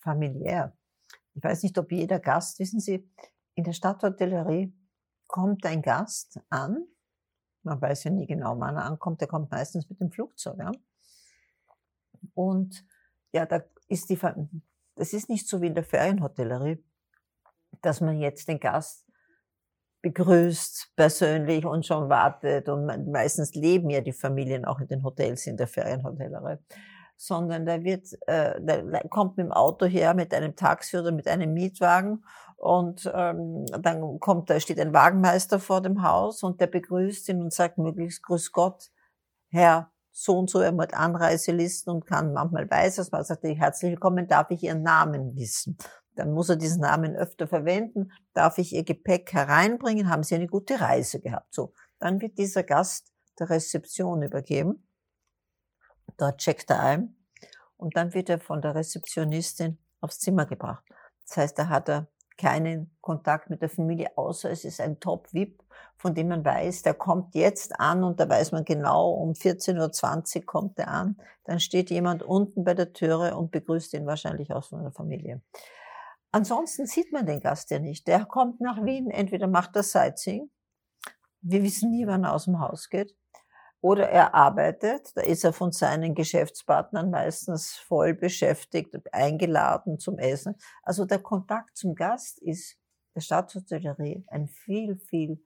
Familiär. 0.00 0.76
Ich 1.32 1.42
weiß 1.42 1.62
nicht, 1.62 1.78
ob 1.78 1.90
jeder 1.90 2.20
Gast, 2.20 2.58
wissen 2.58 2.78
Sie, 2.78 3.10
in 3.54 3.64
der 3.64 3.72
Stadthotellerie 3.72 4.76
kommt 5.28 5.64
ein 5.64 5.80
Gast 5.80 6.40
an. 6.50 6.86
Man 7.62 7.80
weiß 7.80 8.04
ja 8.04 8.10
nie 8.10 8.26
genau, 8.26 8.60
wann 8.60 8.76
er 8.76 8.84
ankommt. 8.84 9.22
Der 9.22 9.28
kommt 9.28 9.50
meistens 9.50 9.88
mit 9.88 9.98
dem 9.98 10.10
Flugzeug 10.10 10.60
an. 10.60 10.76
Und 12.34 12.84
ja, 13.36 13.46
da 13.46 13.62
ist 13.88 14.08
die, 14.08 14.18
das 14.96 15.12
ist 15.12 15.28
nicht 15.28 15.46
so 15.46 15.60
wie 15.60 15.66
in 15.66 15.74
der 15.74 15.84
Ferienhotellerie, 15.84 16.82
dass 17.82 18.00
man 18.00 18.18
jetzt 18.18 18.48
den 18.48 18.58
Gast 18.58 19.04
begrüßt 20.02 20.92
persönlich 20.96 21.64
und 21.66 21.84
schon 21.84 22.08
wartet 22.08 22.68
und 22.68 22.86
meistens 23.10 23.54
leben 23.54 23.90
ja 23.90 24.00
die 24.00 24.12
Familien 24.12 24.64
auch 24.64 24.80
in 24.80 24.88
den 24.88 25.02
Hotels 25.02 25.46
in 25.46 25.56
der 25.56 25.66
Ferienhotellerie 25.66 26.58
sondern 27.16 27.64
da 27.64 27.82
wird, 27.82 28.06
äh, 28.26 28.60
da 28.62 29.00
kommt 29.08 29.38
mit 29.38 29.46
dem 29.46 29.52
Auto 29.52 29.86
her, 29.86 30.12
mit 30.12 30.34
einem 30.34 30.54
Taxi 30.54 30.98
oder 30.98 31.12
mit 31.12 31.26
einem 31.26 31.54
Mietwagen 31.54 32.24
und 32.56 33.10
ähm, 33.14 33.64
dann 33.80 34.20
kommt, 34.20 34.50
da 34.50 34.60
steht 34.60 34.78
ein 34.78 34.92
Wagenmeister 34.92 35.58
vor 35.58 35.80
dem 35.80 36.02
Haus 36.02 36.42
und 36.42 36.60
der 36.60 36.66
begrüßt 36.66 37.30
ihn 37.30 37.40
und 37.40 37.54
sagt 37.54 37.78
möglichst 37.78 38.22
Grüß 38.22 38.52
Gott, 38.52 38.90
Herr 39.48 39.90
so 40.18 40.38
und 40.38 40.48
so, 40.48 40.60
er 40.60 40.74
hat 40.78 40.94
Anreiselisten 40.94 41.92
und 41.92 42.06
kann 42.06 42.32
manchmal 42.32 42.70
weiß 42.70 42.96
es, 42.98 43.12
man 43.12 43.22
sagt, 43.22 43.44
herzlich 43.44 43.90
willkommen, 43.90 44.26
darf 44.26 44.50
ich 44.50 44.62
Ihren 44.62 44.82
Namen 44.82 45.36
wissen? 45.36 45.76
Dann 46.14 46.32
muss 46.32 46.48
er 46.48 46.56
diesen 46.56 46.80
Namen 46.80 47.14
öfter 47.14 47.46
verwenden. 47.46 48.10
Darf 48.32 48.56
ich 48.56 48.72
Ihr 48.72 48.82
Gepäck 48.82 49.34
hereinbringen? 49.34 50.08
Haben 50.08 50.22
Sie 50.22 50.34
eine 50.34 50.46
gute 50.46 50.80
Reise 50.80 51.20
gehabt? 51.20 51.52
So. 51.52 51.74
Dann 51.98 52.22
wird 52.22 52.38
dieser 52.38 52.62
Gast 52.62 53.12
der 53.38 53.50
Rezeption 53.50 54.22
übergeben. 54.22 54.88
Dort 56.16 56.38
checkt 56.38 56.70
er 56.70 56.80
ein. 56.80 57.16
Und 57.76 57.94
dann 57.98 58.14
wird 58.14 58.30
er 58.30 58.40
von 58.40 58.62
der 58.62 58.74
Rezeptionistin 58.74 59.76
aufs 60.00 60.18
Zimmer 60.18 60.46
gebracht. 60.46 60.82
Das 61.26 61.36
heißt, 61.36 61.58
da 61.58 61.68
hat 61.68 61.90
er 61.90 62.08
keinen 62.36 62.96
Kontakt 63.00 63.50
mit 63.50 63.62
der 63.62 63.68
Familie, 63.68 64.16
außer 64.16 64.50
es 64.50 64.64
ist 64.64 64.80
ein 64.80 65.00
Top-VIP, 65.00 65.62
von 65.96 66.14
dem 66.14 66.28
man 66.28 66.44
weiß, 66.44 66.82
der 66.82 66.94
kommt 66.94 67.34
jetzt 67.34 67.80
an 67.80 68.04
und 68.04 68.20
da 68.20 68.28
weiß 68.28 68.52
man 68.52 68.64
genau, 68.64 69.12
um 69.12 69.32
14.20 69.32 70.36
Uhr 70.36 70.46
kommt 70.46 70.78
er 70.78 70.88
an. 70.88 71.16
Dann 71.44 71.60
steht 71.60 71.90
jemand 71.90 72.22
unten 72.22 72.64
bei 72.64 72.74
der 72.74 72.92
Türe 72.92 73.36
und 73.36 73.50
begrüßt 73.50 73.94
ihn 73.94 74.06
wahrscheinlich 74.06 74.52
aus 74.52 74.70
der 74.70 74.92
Familie. 74.92 75.40
Ansonsten 76.32 76.86
sieht 76.86 77.12
man 77.12 77.24
den 77.24 77.40
Gast 77.40 77.70
ja 77.70 77.78
nicht. 77.78 78.06
Der 78.06 78.26
kommt 78.26 78.60
nach 78.60 78.84
Wien, 78.84 79.10
entweder 79.10 79.46
macht 79.46 79.74
er 79.76 79.82
Sightseeing, 79.82 80.50
wir 81.40 81.62
wissen 81.62 81.90
nie, 81.90 82.06
wann 82.06 82.24
er 82.24 82.34
aus 82.34 82.44
dem 82.44 82.58
Haus 82.60 82.88
geht, 82.88 83.14
oder 83.80 84.08
er 84.08 84.34
arbeitet, 84.34 85.16
da 85.16 85.22
ist 85.22 85.44
er 85.44 85.52
von 85.52 85.72
seinen 85.72 86.14
Geschäftspartnern 86.14 87.10
meistens 87.10 87.76
voll 87.76 88.14
beschäftigt, 88.14 88.94
eingeladen 89.12 89.98
zum 89.98 90.18
Essen. 90.18 90.56
Also 90.82 91.04
der 91.04 91.18
Kontakt 91.18 91.76
zum 91.76 91.94
Gast 91.94 92.38
ist 92.40 92.78
der 93.14 93.20
Staatshotellerie 93.20 94.24
ein 94.28 94.48
viel, 94.48 94.98
viel 94.98 95.42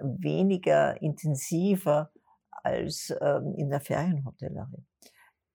weniger 0.00 1.00
intensiver 1.02 2.10
als 2.50 3.14
ähm, 3.20 3.54
in 3.56 3.70
der 3.70 3.80
Ferienhotellerie. 3.80 4.84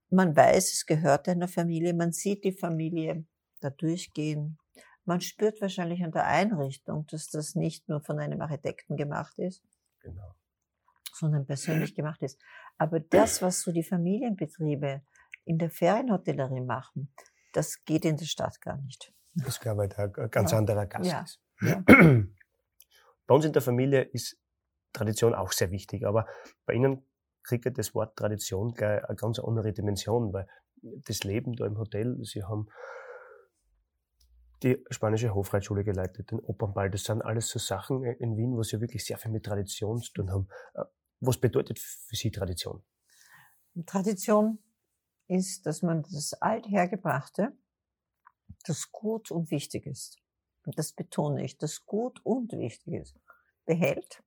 Man 0.10 0.36
weiß, 0.36 0.74
es 0.74 0.86
gehört 0.86 1.28
einer 1.28 1.48
Familie, 1.48 1.94
man 1.94 2.12
sieht 2.12 2.44
die 2.44 2.52
Familie 2.52 3.26
da 3.62 3.70
durchgehen. 3.70 4.58
Man 5.04 5.22
spürt 5.22 5.62
wahrscheinlich 5.62 6.04
an 6.04 6.12
der 6.12 6.26
Einrichtung, 6.26 7.06
dass 7.08 7.30
das 7.30 7.56
nicht 7.56 7.90
nur 7.90 8.02
von 8.02 8.20
einem 8.20 8.42
Architekten 8.42 8.98
gemacht 8.98 9.38
ist, 9.38 9.64
Genau. 10.06 10.36
Sondern 11.16 11.46
persönlich 11.46 11.96
gemacht 11.96 12.22
ist. 12.22 12.40
Aber 12.78 13.00
das, 13.00 13.42
was 13.42 13.62
so 13.62 13.72
die 13.72 13.84
Familienbetriebe 13.84 15.02
in 15.46 15.58
der 15.58 15.70
Ferienhotellerie 15.70 16.62
machen, 16.62 17.14
das 17.54 17.84
geht 17.86 18.06
in 18.06 18.18
der 18.18 18.26
Stadt 18.26 18.60
gar 18.62 18.78
nicht. 18.78 19.14
Das 19.36 19.60
glaube 19.60 19.86
ich 19.88 19.98
ein 19.98 20.12
ganz 20.32 20.52
Ja. 20.52 20.58
anderer 20.58 20.86
Gast 20.86 21.12
Ja. 21.12 21.22
ist. 21.24 21.42
Ja. 21.62 21.84
Bei 23.28 23.36
uns 23.36 23.46
in 23.46 23.54
der 23.54 23.62
Familie 23.62 24.02
ist 24.02 24.38
Tradition 24.94 25.34
auch 25.34 25.52
sehr 25.52 25.72
wichtig, 25.72 26.06
aber 26.06 26.28
bei 26.66 26.74
Ihnen 26.74 27.06
kriegt 27.44 27.78
das 27.78 27.94
Wort 27.94 28.16
Tradition 28.16 28.74
gleich 28.74 29.04
eine 29.04 29.16
ganz 29.16 29.40
andere 29.40 29.74
Dimension, 29.74 30.32
weil 30.34 30.48
das 30.82 31.24
Leben 31.24 31.54
da 31.56 31.66
im 31.66 31.78
Hotel, 31.78 32.18
Sie 32.24 32.44
haben 32.44 32.68
die 34.64 34.84
spanische 34.90 35.34
Hofreitschule 35.34 35.84
geleitet, 35.84 36.32
den 36.32 36.40
Opernball, 36.40 36.90
das 36.90 37.04
sind 37.04 37.22
alles 37.22 37.50
so 37.50 37.60
Sachen 37.60 38.04
in 38.04 38.38
Wien, 38.38 38.56
wo 38.56 38.64
Sie 38.64 38.80
wirklich 38.80 39.06
sehr 39.06 39.18
viel 39.18 39.32
mit 39.32 39.46
Tradition 39.46 40.02
zu 40.02 40.14
tun 40.14 40.32
haben. 40.32 40.48
Was 41.20 41.38
bedeutet 41.38 41.80
für 41.80 42.16
Sie 42.16 42.32
Tradition? 42.32 42.84
Tradition 43.86 44.60
ist, 45.28 45.66
dass 45.66 45.82
man 45.82 46.04
das 46.04 46.34
Althergebrachte, 46.34 47.52
das 48.66 48.92
gut 48.92 49.32
und 49.32 49.52
wichtig 49.52 49.86
ist, 49.86 50.18
und 50.66 50.78
das 50.78 50.94
betone 50.94 51.44
ich, 51.44 51.58
das 51.58 51.86
gut 51.86 52.20
und 52.24 52.54
wichtig 52.54 52.94
ist, 52.94 53.20
behält. 53.66 54.24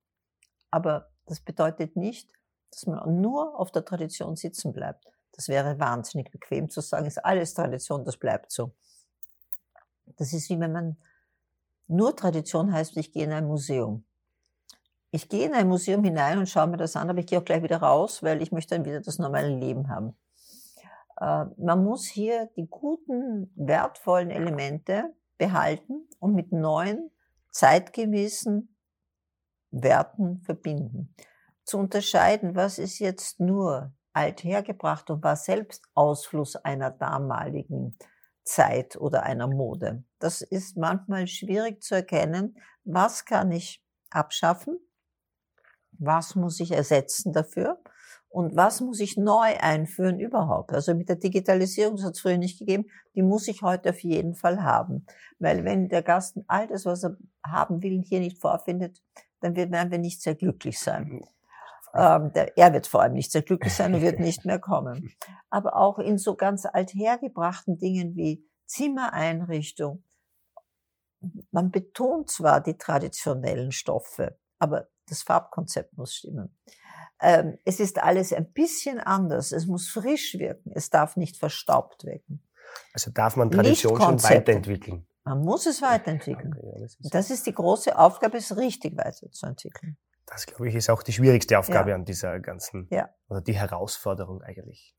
Aber 0.71 1.11
das 1.25 1.39
bedeutet 1.39 1.95
nicht, 1.95 2.31
dass 2.71 2.85
man 2.85 3.21
nur 3.21 3.59
auf 3.59 3.71
der 3.71 3.85
Tradition 3.85 4.35
sitzen 4.35 4.73
bleibt. 4.73 5.05
Das 5.31 5.47
wäre 5.47 5.79
wahnsinnig 5.79 6.31
bequem 6.31 6.69
zu 6.69 6.81
sagen, 6.81 7.05
ist 7.05 7.23
alles 7.23 7.53
Tradition, 7.53 8.05
das 8.05 8.17
bleibt 8.17 8.51
so. 8.51 8.73
Das 10.17 10.33
ist 10.33 10.49
wie 10.49 10.59
wenn 10.59 10.71
man 10.71 10.97
nur 11.87 12.15
Tradition 12.15 12.71
heißt, 12.71 12.97
ich 12.97 13.11
gehe 13.11 13.23
in 13.23 13.31
ein 13.31 13.47
Museum. 13.47 14.05
Ich 15.11 15.27
gehe 15.27 15.47
in 15.47 15.53
ein 15.53 15.67
Museum 15.67 16.03
hinein 16.03 16.37
und 16.37 16.47
schaue 16.47 16.67
mir 16.67 16.77
das 16.77 16.95
an, 16.95 17.09
aber 17.09 17.19
ich 17.19 17.25
gehe 17.25 17.39
auch 17.39 17.45
gleich 17.45 17.63
wieder 17.63 17.77
raus, 17.77 18.21
weil 18.21 18.41
ich 18.41 18.51
möchte 18.51 18.75
dann 18.75 18.85
wieder 18.85 19.01
das 19.01 19.17
normale 19.17 19.49
Leben 19.49 19.89
haben. 19.89 20.15
Äh, 21.19 21.45
man 21.57 21.83
muss 21.83 22.05
hier 22.05 22.49
die 22.55 22.67
guten, 22.67 23.51
wertvollen 23.55 24.29
Elemente 24.29 25.13
behalten 25.37 26.07
und 26.19 26.35
mit 26.35 26.51
neuen, 26.51 27.11
zeitgemäßen 27.51 28.75
Werten 29.71 30.41
verbinden. 30.41 31.15
Zu 31.63 31.79
unterscheiden, 31.79 32.55
was 32.55 32.77
ist 32.77 32.99
jetzt 32.99 33.39
nur 33.39 33.91
althergebracht 34.13 35.09
und 35.09 35.23
war 35.23 35.35
selbst 35.35 35.83
Ausfluss 35.93 36.55
einer 36.55 36.91
damaligen 36.91 37.97
Zeit 38.43 38.95
oder 38.95 39.23
einer 39.23 39.47
Mode. 39.47 40.03
Das 40.19 40.41
ist 40.41 40.77
manchmal 40.77 41.27
schwierig 41.27 41.83
zu 41.83 41.95
erkennen. 41.95 42.57
Was 42.83 43.25
kann 43.25 43.51
ich 43.51 43.83
abschaffen? 44.09 44.79
Was 45.99 46.35
muss 46.35 46.59
ich 46.59 46.71
ersetzen 46.71 47.33
dafür? 47.33 47.79
Und 48.31 48.55
was 48.55 48.79
muss 48.79 48.99
ich 48.99 49.17
neu 49.17 49.57
einführen 49.59 50.19
überhaupt? 50.19 50.71
Also 50.71 50.93
mit 50.93 51.09
der 51.09 51.15
Digitalisierung, 51.15 51.95
das 51.95 52.05
hat 52.05 52.13
es 52.13 52.21
früher 52.21 52.37
nicht 52.37 52.59
gegeben, 52.59 52.85
die 53.15 53.23
muss 53.23 53.47
ich 53.47 53.63
heute 53.63 53.89
auf 53.89 53.99
jeden 54.01 54.35
Fall 54.35 54.61
haben. 54.63 55.05
Weil 55.39 55.65
wenn 55.65 55.89
der 55.89 56.03
Gast 56.03 56.37
all 56.47 56.67
das, 56.67 56.85
was 56.85 57.03
er 57.03 57.17
haben 57.43 57.81
will, 57.81 58.03
hier 58.03 58.19
nicht 58.19 58.39
vorfindet, 58.39 59.01
dann 59.41 59.55
werden 59.55 59.91
wir 59.91 59.97
nicht 59.97 60.21
sehr 60.21 60.35
glücklich 60.35 60.79
sein. 60.79 61.21
Ähm, 61.95 62.31
der, 62.33 62.55
er 62.55 62.71
wird 62.71 62.85
vor 62.85 63.01
allem 63.01 63.13
nicht 63.13 63.31
sehr 63.31 63.41
glücklich 63.41 63.73
sein 63.73 63.95
und 63.95 64.01
wird 64.01 64.19
nicht 64.19 64.45
mehr 64.45 64.59
kommen. 64.59 65.11
Aber 65.49 65.75
auch 65.75 65.97
in 65.97 66.19
so 66.19 66.35
ganz 66.35 66.65
althergebrachten 66.65 67.79
Dingen 67.79 68.15
wie 68.15 68.45
Zimmereinrichtung. 68.67 70.03
Man 71.51 71.71
betont 71.71 72.29
zwar 72.29 72.61
die 72.61 72.77
traditionellen 72.77 73.71
Stoffe, 73.73 74.37
aber 74.57 74.87
das 75.11 75.23
Farbkonzept 75.23 75.97
muss 75.97 76.13
stimmen. 76.15 76.57
Ähm, 77.21 77.57
es 77.65 77.79
ist 77.79 77.99
alles 77.99 78.31
ein 78.33 78.51
bisschen 78.53 78.99
anders. 78.99 79.51
Es 79.51 79.65
muss 79.67 79.89
frisch 79.89 80.35
wirken. 80.39 80.71
Es 80.73 80.89
darf 80.89 81.17
nicht 81.17 81.37
verstaubt 81.37 82.05
wirken. 82.05 82.41
Also 82.93 83.11
darf 83.11 83.35
man 83.35 83.51
Tradition 83.51 83.99
schon 83.99 84.23
weiterentwickeln? 84.23 85.05
Man 85.23 85.39
muss 85.41 85.65
es 85.65 85.81
weiterentwickeln. 85.81 86.55
Okay, 86.57 86.79
das, 86.81 86.95
ist, 86.95 87.13
das 87.13 87.29
ist 87.29 87.45
die 87.45 87.53
große 87.53 87.97
Aufgabe, 87.97 88.37
es 88.37 88.55
richtig 88.55 88.97
weiterzuentwickeln. 88.97 89.97
das 90.25 90.45
glaube 90.45 90.69
ich 90.69 90.75
ist 90.75 90.89
auch 90.89 91.03
die 91.03 91.11
schwierigste 91.11 91.57
Aufgabe 91.59 91.89
Ja. 91.89 91.95
an 91.95 92.05
dieser 92.05 92.39
ganzen, 92.39 92.87
Ja. 92.91 93.09
oder 93.27 93.41
die 93.41 93.53
Herausforderung 93.53 94.41
eigentlich. 94.41 94.95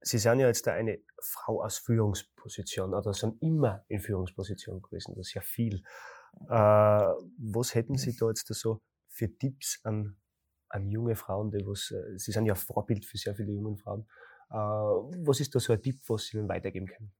Sie 0.00 0.18
sind 0.18 0.40
ja 0.40 0.48
jetzt 0.48 0.66
da 0.66 0.72
eine 0.72 0.98
Frau 1.20 1.62
aus 1.62 1.78
Führungsposition 1.78 2.92
oder 2.94 3.12
sind 3.14 3.40
immer 3.40 3.84
in 3.88 4.00
Führungsposition 4.00 4.82
gewesen, 4.82 5.14
das 5.16 5.28
ist 5.28 5.34
ja 5.34 5.42
viel. 5.42 5.84
Äh, 6.48 7.14
was 7.38 7.74
hätten 7.74 7.96
Sie 7.96 8.16
da 8.16 8.28
jetzt 8.28 8.48
da 8.50 8.54
so 8.54 8.80
für 9.08 9.36
Tipps 9.38 9.80
an, 9.84 10.16
an 10.68 10.88
junge 10.88 11.16
Frauen, 11.16 11.50
die 11.50 11.66
was, 11.66 11.90
äh, 11.90 12.18
Sie 12.18 12.32
sind 12.32 12.46
ja 12.46 12.54
Vorbild 12.54 13.04
für 13.04 13.18
sehr 13.18 13.34
viele 13.34 13.52
junge 13.52 13.76
Frauen. 13.76 14.06
Äh, 14.50 14.54
was 14.54 15.40
ist 15.40 15.54
da 15.54 15.60
so 15.60 15.72
ein 15.72 15.82
Tipp, 15.82 16.00
was 16.08 16.26
Sie 16.26 16.36
ihnen 16.36 16.48
weitergeben 16.48 16.86
können? 16.86 17.12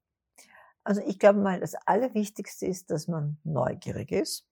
Also 0.85 1.01
ich 1.07 1.19
glaube 1.19 1.41
mal, 1.41 1.61
das 1.61 1.75
Allerwichtigste 1.87 2.67
ist, 2.67 2.91
dass 2.91 3.07
man 3.07 3.39
neugierig 3.45 4.11
ist, 4.11 4.49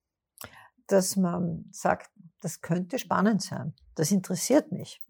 dass 0.87 1.15
man 1.15 1.65
sagt, 1.71 2.09
das 2.41 2.61
könnte 2.61 2.99
spannend 2.99 3.41
sein, 3.41 3.73
das 3.95 4.11
interessiert 4.11 4.71
mich. 4.71 5.01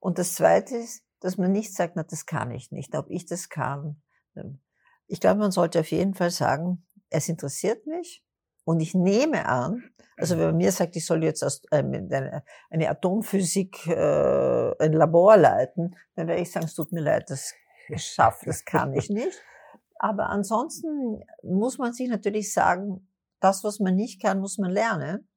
Und 0.00 0.18
das 0.18 0.34
Zweite 0.34 0.76
ist, 0.76 1.04
dass 1.20 1.36
man 1.36 1.52
nicht 1.52 1.74
sagt, 1.74 1.96
na, 1.96 2.04
das 2.04 2.26
kann 2.26 2.50
ich 2.50 2.72
nicht, 2.72 2.94
ob 2.94 3.10
ich 3.10 3.26
das 3.26 3.48
kann. 3.48 4.02
Ich 5.06 5.20
glaube, 5.20 5.40
man 5.40 5.50
sollte 5.50 5.80
auf 5.80 5.90
jeden 5.90 6.14
Fall 6.14 6.30
sagen, 6.30 6.86
es 7.10 7.28
interessiert 7.28 7.86
mich 7.86 8.25
und 8.66 8.80
ich 8.80 8.94
nehme 8.94 9.46
an, 9.46 9.84
also 10.16 10.36
wenn 10.36 10.46
man 10.46 10.56
mir 10.56 10.72
sagt, 10.72 10.96
ich 10.96 11.06
soll 11.06 11.22
jetzt 11.22 11.42
äh, 11.70 12.42
eine 12.70 12.90
Atomphysik 12.90 13.86
äh, 13.86 14.74
ein 14.80 14.92
Labor 14.92 15.36
leiten, 15.36 15.94
dann 16.16 16.26
werde 16.26 16.42
ich 16.42 16.50
sagen, 16.50 16.66
es 16.66 16.74
tut 16.74 16.90
mir 16.90 17.00
leid, 17.00 17.30
das 17.30 17.54
schafft, 17.96 18.44
das 18.46 18.64
kann 18.64 18.92
ich 18.92 19.08
nicht. 19.08 19.40
Aber 20.00 20.30
ansonsten 20.30 21.22
muss 21.44 21.78
man 21.78 21.92
sich 21.92 22.08
natürlich 22.08 22.52
sagen, 22.52 23.08
das, 23.38 23.62
was 23.62 23.78
man 23.78 23.94
nicht 23.94 24.20
kann, 24.20 24.40
muss 24.40 24.58
man 24.58 24.72
lernen. 24.72 25.28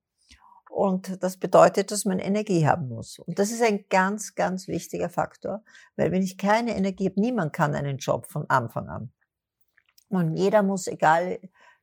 Und 0.72 1.22
das 1.24 1.38
bedeutet, 1.38 1.92
dass 1.92 2.06
man 2.06 2.18
Energie 2.18 2.66
haben 2.66 2.88
muss. 2.88 3.20
Und 3.20 3.38
das 3.38 3.52
ist 3.52 3.62
ein 3.62 3.86
ganz, 3.90 4.34
ganz 4.34 4.68
wichtiger 4.68 5.10
Faktor, 5.10 5.64
weil 5.98 6.12
wenn 6.12 6.24
ich 6.24 6.38
keine 6.38 6.76
Energie 6.76 7.10
habe, 7.10 7.22
niemand 7.22 7.54
kann 7.54 7.76
einen 7.76 7.98
Job 7.98 8.26
von 8.32 8.50
Anfang 8.50 8.90
an. 8.90 9.12
Und 10.10 10.36
jeder 10.36 10.64
muss, 10.64 10.88
egal 10.88 11.40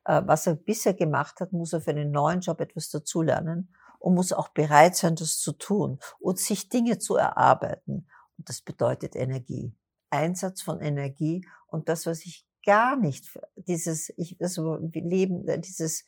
was 0.06 0.46
er 0.46 0.54
bisher 0.54 0.94
gemacht 0.94 1.40
hat, 1.40 1.52
muss 1.52 1.72
er 1.72 1.80
für 1.80 1.90
einen 1.90 2.10
neuen 2.10 2.40
Job 2.40 2.60
etwas 2.60 2.90
dazulernen 2.90 3.74
und 3.98 4.14
muss 4.14 4.32
auch 4.32 4.48
bereit 4.48 4.96
sein, 4.96 5.16
das 5.16 5.38
zu 5.38 5.52
tun 5.52 5.98
und 6.18 6.38
sich 6.38 6.68
Dinge 6.68 6.98
zu 6.98 7.16
erarbeiten. 7.16 8.08
Und 8.38 8.48
das 8.48 8.60
bedeutet 8.60 9.16
Energie. 9.16 9.74
Einsatz 10.10 10.62
von 10.62 10.80
Energie 10.80 11.46
und 11.66 11.88
das, 11.88 12.06
was 12.06 12.24
ich 12.24 12.46
gar 12.64 12.96
nicht, 12.96 13.26
dieses, 13.56 14.12
ich, 14.16 14.36
das 14.38 14.56
Leben, 14.56 15.48
äh, 15.48 15.58
dieses 15.58 16.04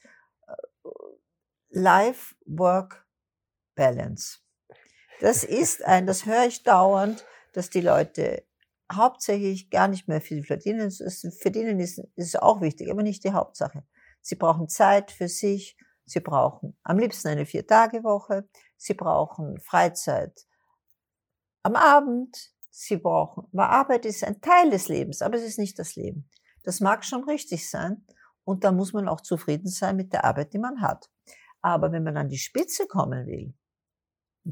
Life-Work-Balance. 1.71 4.39
Das 5.21 5.43
ist 5.45 5.85
ein, 5.85 6.07
das 6.07 6.25
höre 6.27 6.47
ich 6.47 6.63
dauernd, 6.63 7.27
dass 7.53 7.71
die 7.71 7.81
Leute 7.81 8.45
hauptsächlich 8.93 9.71
gar 9.71 9.89
nicht 9.89 10.09
mehr 10.09 10.21
viel 10.21 10.45
verdienen. 10.45 10.87
Es 10.87 11.01
ist, 11.01 11.41
verdienen 11.41 11.81
ist, 11.81 12.03
ist 12.17 12.41
auch 12.41 12.61
wichtig, 12.61 12.91
aber 12.91 13.03
nicht 13.03 13.25
die 13.25 13.33
Hauptsache. 13.33 13.85
Sie 14.21 14.37
brauchen 14.37 14.69
Zeit 14.69 15.11
für 15.11 15.29
sich. 15.29 15.77
Sie 16.05 16.21
brauchen 16.21 16.77
am 16.83 16.99
liebsten 16.99 17.29
eine 17.29 17.47
Vier-Tage-Woche. 17.47 18.49
Sie 18.77 18.95
brauchen 18.95 19.61
Freizeit 19.61 20.47
am 21.63 21.77
Abend. 21.77 22.53
Sie 22.71 22.97
brauchen, 22.97 23.49
weil 23.53 23.67
Arbeit 23.67 24.07
ist 24.07 24.25
ein 24.25 24.41
Teil 24.41 24.71
des 24.71 24.89
Lebens, 24.89 25.21
aber 25.21 25.37
es 25.37 25.45
ist 25.45 25.59
nicht 25.59 25.79
das 25.79 25.97
Leben. 25.97 26.29
Das 26.63 26.81
mag 26.81 27.05
schon 27.05 27.25
richtig 27.25 27.69
sein. 27.69 28.07
Und 28.45 28.65
da 28.65 28.73
muss 28.73 28.93
man 28.93 29.09
auch 29.09 29.21
zufrieden 29.21 29.69
sein 29.69 29.97
mit 29.97 30.13
der 30.13 30.25
Arbeit, 30.25 30.55
die 30.55 30.59
man 30.59 30.81
hat. 30.81 31.11
Aber 31.61 31.93
wenn 31.93 32.05
man 32.05 32.17
an 32.17 32.29
die 32.29 32.39
Spitze 32.39 32.87
kommen 32.87 33.27
will, 33.27 33.53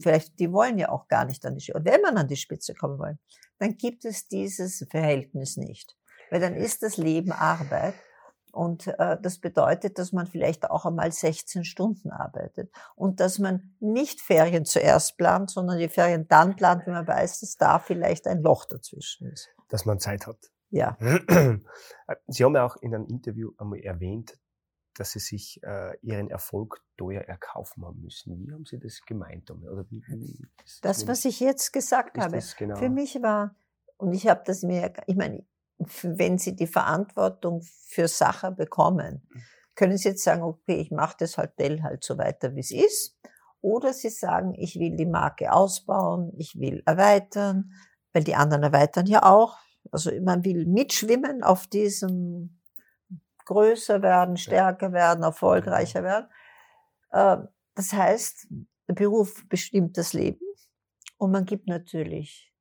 vielleicht, 0.00 0.38
die 0.38 0.52
wollen 0.52 0.78
ja 0.78 0.90
auch 0.90 1.08
gar 1.08 1.24
nicht 1.24 1.44
an 1.46 1.54
die 1.54 1.60
Spitze, 1.60 1.84
wenn 1.84 2.00
man 2.00 2.16
an 2.16 2.28
die 2.28 2.36
Spitze 2.36 2.74
kommen 2.74 2.98
will, 2.98 3.18
dann 3.58 3.76
gibt 3.76 4.04
es 4.04 4.28
dieses 4.28 4.86
Verhältnis 4.90 5.56
nicht. 5.56 5.96
Weil 6.30 6.40
dann 6.40 6.54
ist 6.54 6.82
das 6.82 6.96
Leben 6.96 7.32
Arbeit. 7.32 7.94
Und 8.52 8.86
äh, 8.86 9.18
das 9.20 9.38
bedeutet, 9.38 9.98
dass 9.98 10.12
man 10.12 10.26
vielleicht 10.26 10.70
auch 10.70 10.86
einmal 10.86 11.12
16 11.12 11.64
Stunden 11.64 12.10
arbeitet. 12.10 12.70
Und 12.94 13.20
dass 13.20 13.38
man 13.38 13.74
nicht 13.80 14.20
Ferien 14.20 14.64
zuerst 14.64 15.18
plant, 15.18 15.50
sondern 15.50 15.78
die 15.78 15.88
Ferien 15.88 16.26
dann 16.26 16.56
plant, 16.56 16.86
wenn 16.86 16.94
man 16.94 17.06
weiß, 17.06 17.40
dass 17.40 17.56
da 17.56 17.78
vielleicht 17.78 18.26
ein 18.26 18.42
Loch 18.42 18.64
dazwischen 18.64 19.30
ist. 19.30 19.48
Dass 19.68 19.84
man 19.84 19.98
Zeit 19.98 20.26
hat. 20.26 20.38
Ja. 20.70 20.96
Sie 22.26 22.44
haben 22.44 22.54
ja 22.54 22.64
auch 22.64 22.76
in 22.76 22.94
einem 22.94 23.06
Interview 23.06 23.52
einmal 23.58 23.80
erwähnt, 23.80 24.38
dass 24.98 25.12
Sie 25.12 25.18
sich 25.18 25.60
äh, 25.62 25.96
Ihren 26.02 26.30
Erfolg 26.30 26.82
teuer 26.96 27.22
erkaufen 27.22 27.84
haben 27.84 28.00
müssen. 28.02 28.38
Wie 28.38 28.52
haben 28.52 28.64
Sie 28.64 28.78
das 28.78 29.00
gemeint? 29.06 29.50
Oder 29.50 29.84
wie, 29.90 30.02
wie 30.08 30.46
Das, 30.82 31.06
was 31.06 31.24
ich 31.24 31.40
jetzt 31.40 31.72
gesagt 31.72 32.18
habe, 32.18 32.40
genau? 32.58 32.76
für 32.76 32.88
mich 32.88 33.20
war, 33.22 33.54
und 33.96 34.12
ich 34.12 34.26
habe 34.26 34.42
das 34.44 34.62
mir, 34.62 34.92
ich 35.06 35.16
meine, 35.16 35.44
wenn 36.02 36.38
Sie 36.38 36.56
die 36.56 36.66
Verantwortung 36.66 37.62
für 37.62 38.08
Sachen 38.08 38.56
bekommen, 38.56 39.26
können 39.74 39.98
Sie 39.98 40.08
jetzt 40.08 40.24
sagen, 40.24 40.42
okay, 40.42 40.76
ich 40.76 40.90
mache 40.90 41.16
das 41.18 41.36
Hotel 41.36 41.82
halt 41.82 42.02
so 42.02 42.16
weiter, 42.18 42.54
wie 42.54 42.60
es 42.60 42.70
ist. 42.70 43.18
Oder 43.60 43.92
Sie 43.92 44.10
sagen, 44.10 44.54
ich 44.54 44.78
will 44.78 44.96
die 44.96 45.06
Marke 45.06 45.52
ausbauen, 45.52 46.32
ich 46.36 46.58
will 46.58 46.82
erweitern, 46.86 47.72
weil 48.12 48.24
die 48.24 48.34
anderen 48.34 48.62
erweitern 48.62 49.06
ja 49.06 49.22
auch. 49.22 49.58
Also 49.92 50.10
man 50.20 50.44
will 50.44 50.66
mitschwimmen 50.66 51.42
auf 51.42 51.66
diesem 51.66 52.55
größer 53.46 54.02
werden, 54.02 54.36
stärker 54.36 54.92
werden, 54.92 55.24
erfolgreicher 55.24 56.02
werden. 56.02 56.28
Ähm, 57.12 57.48
das 57.74 57.92
heißt, 57.92 58.48
der 58.88 58.94
Beruf 58.94 59.48
bestimmt 59.48 59.96
das 59.96 60.12
Leben 60.12 60.40
und 61.16 61.30
man 61.32 61.46
gibt 61.46 61.66
natürlich 61.66 62.52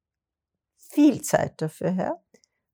viel 0.77 1.21
Zeit 1.21 1.61
dafür 1.61 1.91
her. 1.91 2.23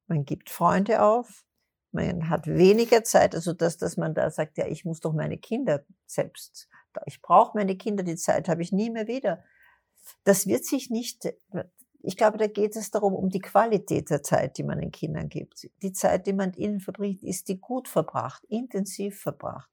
Man 0.08 0.26
gibt 0.26 0.50
Freunde 0.50 1.02
auf, 1.02 1.46
man 1.92 2.30
hat 2.30 2.48
weniger 2.48 3.04
Zeit, 3.04 3.36
also 3.36 3.54
dass, 3.54 3.78
dass 3.78 3.98
man 3.98 4.14
da 4.14 4.30
sagt, 4.30 4.58
ja, 4.58 4.68
ich 4.68 4.86
muss 4.86 5.00
doch 5.00 5.14
meine 5.14 5.38
Kinder 5.38 5.84
selbst, 6.06 6.70
ich 7.06 7.22
brauche 7.22 7.58
meine 7.58 7.78
Kinder, 7.78 8.04
die 8.04 8.16
Zeit 8.16 8.50
habe 8.50 8.62
ich 8.62 8.72
nie 8.72 8.90
mehr 8.90 9.08
wieder. 9.08 9.44
Das 10.24 10.48
wird 10.48 10.66
sich 10.66 10.90
nicht, 10.90 11.34
ich 12.04 12.18
glaube, 12.18 12.38
da 12.38 12.48
geht 12.48 12.76
es 12.76 12.92
darum, 12.92 13.14
um 13.14 13.30
die 13.30 13.40
Qualität 13.40 14.10
der 14.10 14.24
Zeit, 14.24 14.58
die 14.58 14.64
man 14.64 14.80
den 14.80 14.92
Kindern 14.92 15.30
gibt. 15.30 15.70
Die 15.82 15.94
Zeit, 15.94 16.28
die 16.28 16.34
man 16.34 16.54
ihnen 16.54 16.80
verbringt, 16.80 17.24
ist 17.24 17.48
die 17.48 17.60
gut 17.60 17.88
verbracht, 17.88 18.44
intensiv 18.46 19.20
verbracht. 19.20 19.70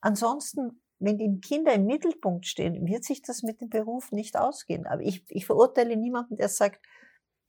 Ansonsten, 0.00 0.82
wenn 0.98 1.18
die 1.18 1.40
Kinder 1.40 1.74
im 1.74 1.86
Mittelpunkt 1.86 2.46
stehen, 2.46 2.86
wird 2.86 3.04
sich 3.04 3.22
das 3.22 3.42
mit 3.42 3.60
dem 3.60 3.68
Beruf 3.68 4.12
nicht 4.12 4.36
ausgehen. 4.36 4.86
Aber 4.86 5.02
ich, 5.02 5.24
ich 5.28 5.46
verurteile 5.46 5.96
niemanden, 5.96 6.36
der 6.36 6.48
sagt, 6.48 6.84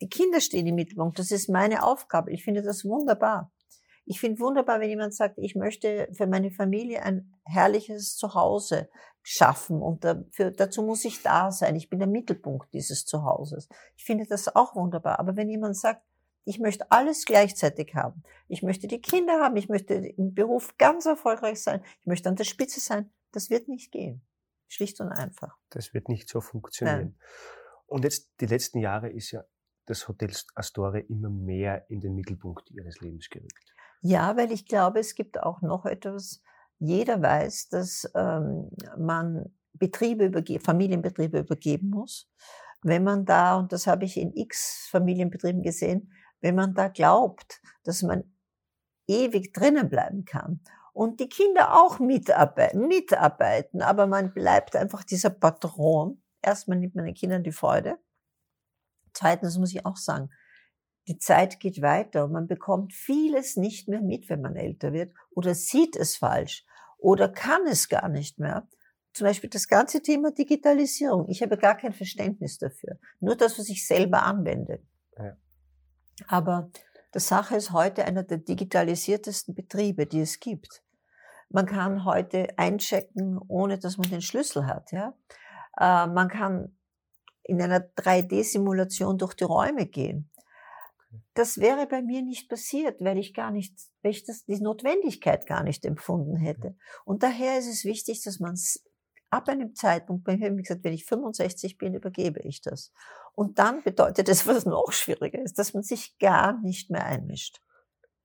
die 0.02 0.10
Kinder 0.10 0.42
stehen 0.42 0.68
im 0.68 0.76
Mittelpunkt, 0.76 1.20
das 1.20 1.32
ist 1.32 1.50
meine 1.50 1.84
Aufgabe. 1.84 2.32
Ich 2.32 2.44
finde 2.44 2.62
das 2.62 2.84
wunderbar. 2.84 3.52
Ich 4.06 4.20
finde 4.20 4.40
wunderbar, 4.40 4.80
wenn 4.80 4.90
jemand 4.90 5.14
sagt, 5.14 5.38
ich 5.38 5.56
möchte 5.56 6.10
für 6.12 6.28
meine 6.28 6.52
Familie 6.52 7.04
ein 7.04 7.34
herrliches 7.46 8.16
Zuhause 8.18 8.90
schaffen 9.24 9.82
und 9.82 10.04
dafür, 10.04 10.52
dazu 10.52 10.82
muss 10.84 11.06
ich 11.06 11.22
da 11.22 11.52
sein. 11.52 11.76
Ich 11.76 11.90
bin 11.90 12.00
der 12.00 12.08
Mittelpunkt 12.08 12.74
dieses 12.74 13.06
Zuhauses. 13.06 13.70
Ich 13.96 14.04
finde 14.04 14.26
das 14.26 14.56
auch 14.56 14.76
wunderbar. 14.76 15.20
Aber 15.20 15.36
wenn 15.36 15.50
jemand 15.50 15.78
sagt, 15.78 16.02
ich 16.44 16.60
möchte 16.60 16.92
alles 16.92 17.26
gleichzeitig 17.26 17.94
haben. 17.94 18.24
Ich 18.48 18.64
möchte 18.64 18.88
die 18.88 19.00
Kinder 19.00 19.40
haben. 19.42 19.56
Ich 19.58 19.70
möchte 19.70 19.94
im 19.94 20.34
Beruf 20.34 20.76
ganz 20.78 21.06
erfolgreich 21.06 21.62
sein. 21.62 21.84
Ich 22.00 22.08
möchte 22.08 22.30
an 22.30 22.36
der 22.36 22.46
Spitze 22.46 22.80
sein. 22.80 23.12
Das 23.32 23.50
wird 23.50 23.68
nicht 23.68 23.92
gehen. 23.92 24.26
Schlicht 24.68 25.00
und 25.02 25.10
einfach. 25.10 25.58
Das 25.70 25.94
wird 25.94 26.10
nicht 26.10 26.30
so 26.30 26.42
funktionieren. 26.42 27.00
Nein. 27.00 27.20
Und 27.86 28.04
jetzt, 28.06 28.32
die 28.40 28.46
letzten 28.46 28.80
Jahre 28.80 29.10
ist 29.10 29.32
ja 29.32 29.44
das 29.86 30.08
Hotel 30.08 30.32
Astoria 30.56 31.04
immer 31.10 31.30
mehr 31.30 31.90
in 31.90 32.00
den 32.00 32.16
Mittelpunkt 32.16 32.72
ihres 32.72 33.02
Lebens 33.02 33.30
gerückt. 33.30 33.74
Ja, 34.02 34.36
weil 34.38 34.52
ich 34.52 34.66
glaube, 34.66 35.00
es 35.00 35.14
gibt 35.14 35.42
auch 35.42 35.62
noch 35.62 35.86
etwas. 35.86 36.42
Jeder 36.84 37.22
weiß, 37.22 37.70
dass 37.70 38.12
ähm, 38.16 38.72
man 38.98 39.54
Betriebe 39.74 40.26
übergeben, 40.26 40.64
Familienbetriebe 40.64 41.38
übergeben 41.38 41.92
muss. 41.92 42.28
Wenn 42.82 43.04
man 43.04 43.24
da, 43.24 43.58
und 43.58 43.72
das 43.72 43.86
habe 43.86 44.06
ich 44.06 44.18
in 44.18 44.36
x 44.36 44.88
Familienbetrieben 44.90 45.62
gesehen, 45.62 46.12
wenn 46.40 46.56
man 46.56 46.74
da 46.74 46.88
glaubt, 46.88 47.62
dass 47.84 48.02
man 48.02 48.24
ewig 49.08 49.54
drinnen 49.54 49.90
bleiben 49.90 50.26
kann 50.26 50.62
und 50.92 51.20
die 51.20 51.30
Kinder 51.30 51.80
auch 51.80 52.00
mitarbeiten, 52.00 52.88
mitarbeiten, 52.88 53.84
aber 53.84 54.08
man 54.08 54.34
bleibt 54.34 54.76
einfach 54.76 55.04
dieser 55.04 55.30
Patron. 55.30 56.24
Erstmal 56.42 56.80
nimmt 56.80 56.96
man 56.96 57.06
den 57.06 57.14
Kindern 57.14 57.44
die 57.44 57.52
Freude. 57.52 58.00
Zweitens 59.14 59.60
muss 59.60 59.72
ich 59.72 59.86
auch 59.86 59.98
sagen, 59.98 60.32
die 61.08 61.20
Zeit 61.20 61.60
geht 61.60 61.84
weiter 61.84 62.26
und 62.26 62.32
man 62.32 62.48
bekommt 62.48 62.92
vieles 62.92 63.56
nicht 63.56 63.88
mehr 63.88 64.02
mit, 64.02 64.30
wenn 64.30 64.42
man 64.42 64.56
älter 64.56 64.94
wird 64.94 65.14
oder 65.36 65.54
sieht 65.54 65.96
es 65.96 66.18
falsch 66.18 66.66
oder 67.02 67.30
kann 67.30 67.66
es 67.68 67.90
gar 67.90 68.08
nicht 68.08 68.40
mehr. 68.40 68.68
Zum 69.14 69.28
Beispiel 69.28 69.50
das 69.50 69.68
ganze 69.68 70.02
Thema 70.02 70.32
Digitalisierung. 70.32 71.28
Ich 71.28 71.42
habe 71.42 71.58
gar 71.58 71.76
kein 71.76 71.92
Verständnis 71.92 72.58
dafür. 72.58 72.98
Nur 73.20 73.36
das, 73.36 73.60
was 73.60 73.68
ich 73.68 73.86
selber 73.86 74.24
anwende. 74.24 74.82
Ja. 75.18 75.36
Aber 76.28 76.72
die 77.14 77.20
Sache 77.20 77.58
ist 77.58 77.74
heute 77.74 78.06
einer 78.06 78.24
der 78.24 78.38
digitalisiertesten 78.38 79.54
Betriebe, 79.54 80.06
die 80.06 80.22
es 80.22 80.40
gibt. 80.40 80.84
Man 81.50 81.66
kann 81.66 82.06
heute 82.06 82.48
einchecken, 82.58 83.38
ohne 83.50 83.78
dass 83.78 83.98
man 83.98 84.10
den 84.10 84.22
Schlüssel 84.22 84.66
hat. 84.66 84.94
Ja? 84.94 85.14
Äh, 85.78 86.08
man 86.08 86.30
kann 86.30 86.78
in 87.44 87.62
einer 87.62 87.80
3D-Simulation 87.80 89.18
durch 89.18 89.34
die 89.34 89.44
Räume 89.44 89.88
gehen 89.88 90.31
das 91.34 91.58
wäre 91.58 91.88
bei 91.88 92.02
mir 92.02 92.22
nicht 92.22 92.50
passiert, 92.50 93.00
weil 93.00 93.18
ich 93.18 93.34
gar 93.34 93.52
nicht, 93.52 93.74
weil 94.02 94.12
ich 94.12 94.26
das, 94.26 94.44
die 94.46 94.60
Notwendigkeit 94.60 95.48
gar 95.48 95.64
nicht 95.64 95.86
empfunden 95.86 96.36
hätte. 96.36 96.76
Und 97.06 97.24
daher 97.24 97.58
ist 97.58 97.68
es 97.68 97.86
wichtig, 97.86 98.22
dass 98.24 98.40
man 98.40 98.58
ab 99.30 99.48
einem 99.48 99.74
Zeitpunkt, 99.76 100.26
bei 100.26 100.38
mir 100.38 100.52
ich 100.52 100.68
gesagt, 100.68 100.84
wenn 100.84 100.94
ich 100.94 101.06
65 101.06 101.78
bin, 101.78 101.94
übergebe 101.94 102.42
ich 102.42 102.62
das. 102.62 102.92
Und 103.34 103.60
dann 103.60 103.82
bedeutet 103.82 104.28
es, 104.28 104.46
was 104.46 104.66
noch 104.66 104.92
schwieriger 104.92 105.42
ist, 105.42 105.58
dass 105.58 105.74
man 105.74 105.84
sich 105.84 106.18
gar 106.20 106.60
nicht 106.62 106.90
mehr 106.90 107.06
einmischt. 107.06 107.62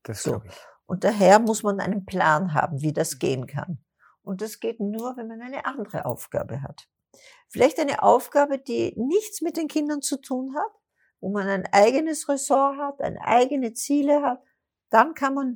Das 0.02 0.22
so. 0.22 0.42
ich. 0.44 0.54
Und 0.86 1.04
daher 1.04 1.38
muss 1.38 1.62
man 1.62 1.80
einen 1.80 2.04
Plan 2.04 2.54
haben, 2.54 2.80
wie 2.80 2.92
das 2.92 3.18
gehen 3.18 3.46
kann. 3.46 3.84
Und 4.22 4.40
das 4.40 4.58
geht 4.58 4.80
nur, 4.80 5.16
wenn 5.16 5.28
man 5.28 5.40
eine 5.40 5.64
andere 5.64 6.04
Aufgabe 6.04 6.62
hat. 6.62 6.88
Vielleicht 7.48 7.78
eine 7.78 8.02
Aufgabe, 8.02 8.58
die 8.58 8.92
nichts 8.96 9.40
mit 9.40 9.56
den 9.56 9.68
Kindern 9.68 10.02
zu 10.02 10.20
tun 10.20 10.54
hat, 10.56 10.72
wo 11.20 11.30
man 11.30 11.48
ein 11.48 11.66
eigenes 11.72 12.28
Ressort 12.28 12.78
hat, 12.78 13.00
ein 13.00 13.18
eigene 13.18 13.72
Ziele 13.72 14.22
hat, 14.22 14.42
dann 14.90 15.14
kann 15.14 15.34
man 15.34 15.54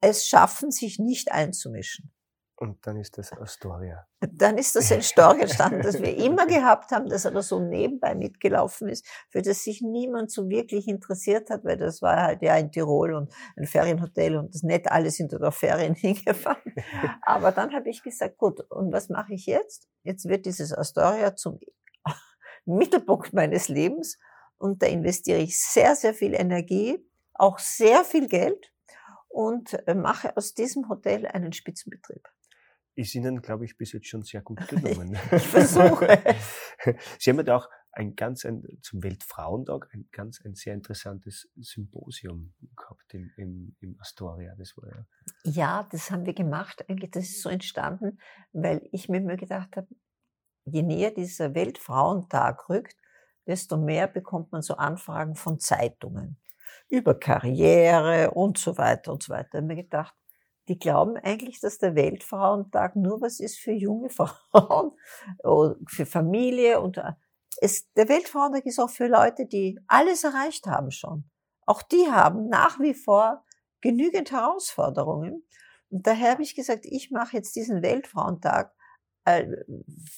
es 0.00 0.26
schaffen, 0.26 0.70
sich 0.70 0.98
nicht 0.98 1.32
einzumischen. 1.32 2.12
Und 2.58 2.86
dann 2.86 2.96
ist 2.96 3.18
das 3.18 3.34
Astoria. 3.34 4.06
Dann 4.32 4.56
ist 4.56 4.74
das 4.76 4.90
ein 4.90 4.98
Astoria 5.00 5.42
entstanden, 5.42 5.82
das 5.82 6.00
wir 6.00 6.16
immer 6.16 6.46
gehabt 6.46 6.90
haben, 6.90 7.06
das 7.06 7.26
aber 7.26 7.42
so 7.42 7.60
nebenbei 7.60 8.14
mitgelaufen 8.14 8.88
ist, 8.88 9.06
für 9.28 9.42
das 9.42 9.62
sich 9.62 9.82
niemand 9.82 10.30
so 10.30 10.48
wirklich 10.48 10.88
interessiert 10.88 11.50
hat, 11.50 11.64
weil 11.64 11.76
das 11.76 12.00
war 12.00 12.22
halt 12.22 12.40
ja 12.40 12.56
in 12.56 12.72
Tirol 12.72 13.12
und 13.12 13.30
ein 13.56 13.66
Ferienhotel 13.66 14.38
und 14.38 14.54
das 14.54 14.62
nett 14.62 14.90
alle 14.90 15.10
sind 15.10 15.34
dort 15.34 15.42
auf 15.42 15.56
Ferien 15.56 15.94
hingefahren. 15.94 16.74
Aber 17.20 17.52
dann 17.52 17.74
habe 17.74 17.90
ich 17.90 18.02
gesagt, 18.02 18.38
gut, 18.38 18.60
und 18.70 18.90
was 18.90 19.10
mache 19.10 19.34
ich 19.34 19.44
jetzt? 19.44 19.86
Jetzt 20.02 20.26
wird 20.26 20.46
dieses 20.46 20.72
Astoria 20.72 21.36
zum 21.36 21.60
Mittelpunkt 22.64 23.34
meines 23.34 23.68
Lebens 23.68 24.18
und 24.58 24.82
da 24.82 24.86
investiere 24.86 25.38
ich 25.38 25.58
sehr, 25.58 25.94
sehr 25.96 26.14
viel 26.14 26.34
Energie, 26.34 26.98
auch 27.34 27.58
sehr 27.58 28.04
viel 28.04 28.28
Geld 28.28 28.72
und 29.28 29.74
äh, 29.86 29.94
mache 29.94 30.36
aus 30.36 30.54
diesem 30.54 30.88
Hotel 30.88 31.26
einen 31.26 31.52
Spitzenbetrieb. 31.52 32.26
Ist 32.94 33.14
Ihnen, 33.14 33.42
glaube 33.42 33.66
ich, 33.66 33.76
bis 33.76 33.92
jetzt 33.92 34.08
schon 34.08 34.22
sehr 34.22 34.40
gut 34.40 34.66
gelungen. 34.68 35.18
ich 35.30 35.46
versuche. 35.46 36.18
Sie 37.18 37.30
haben 37.30 37.44
ja 37.44 37.56
auch 37.56 37.68
ein 37.92 38.14
ganz 38.14 38.44
ein, 38.44 38.62
zum 38.82 39.02
Weltfrauentag 39.02 39.88
ein 39.92 40.08
ganz 40.12 40.40
ein 40.44 40.54
sehr 40.54 40.74
interessantes 40.74 41.48
Symposium 41.56 42.54
gehabt 42.76 43.12
im, 43.14 43.30
im, 43.36 43.76
im 43.80 44.00
Astoria. 44.00 44.54
Das 44.56 44.76
war 44.76 44.88
ja. 44.88 45.06
Ja, 45.44 45.88
das 45.90 46.10
haben 46.10 46.26
wir 46.26 46.34
gemacht. 46.34 46.84
Eigentlich, 46.88 47.10
das 47.10 47.24
ist 47.24 47.42
so 47.42 47.48
entstanden, 47.48 48.18
weil 48.52 48.86
ich 48.92 49.08
mir 49.08 49.18
immer 49.18 49.36
gedacht 49.36 49.76
habe, 49.76 49.88
je 50.64 50.82
näher 50.82 51.10
dieser 51.10 51.54
Weltfrauentag 51.54 52.68
rückt, 52.68 52.96
desto 53.46 53.76
mehr 53.76 54.06
bekommt 54.06 54.52
man 54.52 54.62
so 54.62 54.74
Anfragen 54.74 55.34
von 55.34 55.58
Zeitungen 55.58 56.38
über 56.88 57.18
Karriere 57.18 58.30
und 58.32 58.58
so 58.58 58.78
weiter 58.78 59.12
und 59.12 59.22
so 59.22 59.32
weiter. 59.32 59.48
Ich 59.54 59.56
habe 59.56 59.66
mir 59.66 59.76
gedacht, 59.76 60.14
die 60.68 60.78
glauben 60.78 61.16
eigentlich, 61.16 61.60
dass 61.60 61.78
der 61.78 61.94
Weltfrauentag 61.94 62.96
nur 62.96 63.20
was 63.20 63.40
ist 63.40 63.58
für 63.58 63.72
junge 63.72 64.08
Frauen, 64.50 64.92
für 65.88 66.06
Familie 66.06 66.80
und 66.80 66.98
äh, 66.98 67.12
es, 67.58 67.90
der 67.94 68.08
Weltfrauentag 68.08 68.66
ist 68.66 68.78
auch 68.78 68.90
für 68.90 69.06
Leute, 69.06 69.46
die 69.46 69.78
alles 69.86 70.24
erreicht 70.24 70.66
haben 70.66 70.90
schon. 70.90 71.24
Auch 71.64 71.82
die 71.82 72.10
haben 72.10 72.48
nach 72.48 72.78
wie 72.80 72.94
vor 72.94 73.44
genügend 73.80 74.30
Herausforderungen. 74.30 75.44
Und 75.88 76.06
daher 76.06 76.32
habe 76.32 76.42
ich 76.42 76.54
gesagt, 76.54 76.84
ich 76.84 77.10
mache 77.10 77.36
jetzt 77.36 77.56
diesen 77.56 77.82
Weltfrauentag, 77.82 78.74
äh, 79.24 79.46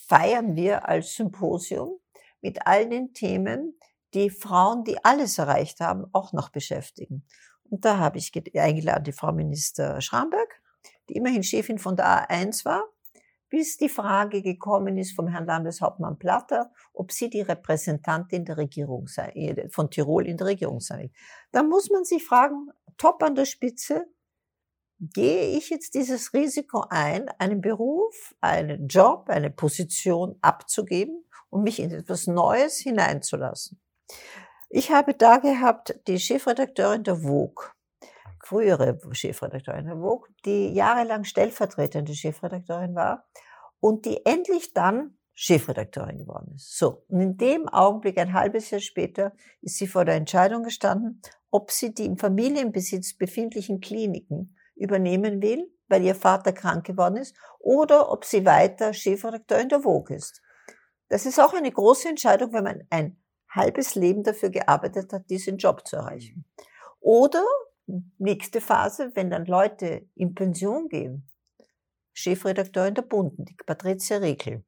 feiern 0.08 0.56
wir 0.56 0.88
als 0.88 1.14
Symposium 1.14 2.00
mit 2.40 2.66
all 2.66 2.88
den 2.88 3.12
Themen, 3.12 3.78
die 4.14 4.30
Frauen, 4.30 4.84
die 4.84 5.04
alles 5.04 5.38
erreicht 5.38 5.80
haben, 5.80 6.06
auch 6.12 6.32
noch 6.32 6.48
beschäftigen. 6.50 7.24
Und 7.64 7.84
da 7.84 7.98
habe 7.98 8.18
ich 8.18 8.32
eingeladen 8.56 9.04
die 9.04 9.12
Frau 9.12 9.32
Minister 9.32 10.00
Schramberg, 10.00 10.62
die 11.08 11.14
immerhin 11.16 11.42
Chefin 11.42 11.78
von 11.78 11.96
der 11.96 12.28
A1 12.28 12.64
war, 12.64 12.84
bis 13.50 13.76
die 13.76 13.88
Frage 13.88 14.42
gekommen 14.42 14.98
ist 14.98 15.14
vom 15.14 15.28
Herrn 15.28 15.46
Landeshauptmann 15.46 16.18
Platter, 16.18 16.70
ob 16.92 17.12
sie 17.12 17.30
die 17.30 17.40
Repräsentantin 17.40 18.44
der 18.44 18.58
Regierung 18.58 19.06
sei, 19.06 19.30
äh, 19.30 19.68
von 19.70 19.90
Tirol 19.90 20.26
in 20.26 20.36
der 20.36 20.48
Regierung 20.48 20.80
sei. 20.80 21.10
Da 21.52 21.62
muss 21.62 21.90
man 21.90 22.04
sich 22.04 22.24
fragen, 22.24 22.68
top 22.96 23.22
an 23.22 23.34
der 23.34 23.46
Spitze, 23.46 24.06
gehe 25.00 25.56
ich 25.56 25.70
jetzt 25.70 25.94
dieses 25.94 26.34
Risiko 26.34 26.84
ein, 26.90 27.28
einen 27.38 27.60
Beruf, 27.60 28.34
einen 28.40 28.88
Job, 28.88 29.28
eine 29.28 29.50
Position 29.50 30.36
abzugeben 30.40 31.24
um 31.50 31.62
mich 31.62 31.80
in 31.80 31.90
etwas 31.90 32.26
Neues 32.26 32.78
hineinzulassen. 32.78 33.80
Ich 34.68 34.90
habe 34.90 35.14
da 35.14 35.38
gehabt 35.38 35.98
die 36.06 36.18
Chefredakteurin 36.18 37.02
der 37.02 37.16
Vogue, 37.16 37.66
frühere 38.44 38.98
Chefredakteurin 39.12 39.86
der 39.86 39.96
Vogue, 39.96 40.28
die 40.44 40.72
jahrelang 40.74 41.24
stellvertretende 41.24 42.14
Chefredakteurin 42.14 42.94
war 42.94 43.26
und 43.80 44.04
die 44.04 44.24
endlich 44.26 44.74
dann 44.74 45.18
Chefredakteurin 45.34 46.18
geworden 46.18 46.52
ist. 46.56 46.76
So, 46.76 47.04
und 47.08 47.20
in 47.20 47.36
dem 47.36 47.68
Augenblick, 47.68 48.18
ein 48.18 48.32
halbes 48.32 48.70
Jahr 48.70 48.80
später, 48.80 49.32
ist 49.62 49.78
sie 49.78 49.86
vor 49.86 50.04
der 50.04 50.16
Entscheidung 50.16 50.64
gestanden, 50.64 51.22
ob 51.50 51.70
sie 51.70 51.94
die 51.94 52.06
im 52.06 52.18
Familienbesitz 52.18 53.16
befindlichen 53.16 53.80
Kliniken 53.80 54.56
übernehmen 54.74 55.40
will, 55.40 55.72
weil 55.86 56.02
ihr 56.02 56.16
Vater 56.16 56.52
krank 56.52 56.84
geworden 56.84 57.16
ist, 57.16 57.36
oder 57.60 58.10
ob 58.10 58.24
sie 58.24 58.44
weiter 58.44 58.92
Chefredakteurin 58.92 59.68
der 59.68 59.80
Vogue 59.80 60.14
ist. 60.14 60.42
Das 61.08 61.26
ist 61.26 61.38
auch 61.38 61.54
eine 61.54 61.72
große 61.72 62.08
Entscheidung, 62.08 62.52
wenn 62.52 62.64
man 62.64 62.84
ein 62.90 63.16
halbes 63.50 63.94
Leben 63.94 64.22
dafür 64.22 64.50
gearbeitet 64.50 65.12
hat, 65.12 65.30
diesen 65.30 65.56
Job 65.56 65.86
zu 65.86 65.96
erreichen. 65.96 66.44
Oder 67.00 67.44
nächste 68.18 68.60
Phase, 68.60 69.12
wenn 69.14 69.30
dann 69.30 69.46
Leute 69.46 70.06
in 70.14 70.34
Pension 70.34 70.88
gehen, 70.88 71.28
Chefredakteurin 72.12 72.94
der 72.94 73.02
Bunden, 73.02 73.44
die 73.44 73.56
Patricia 73.64 74.18
Riekel. 74.18 74.64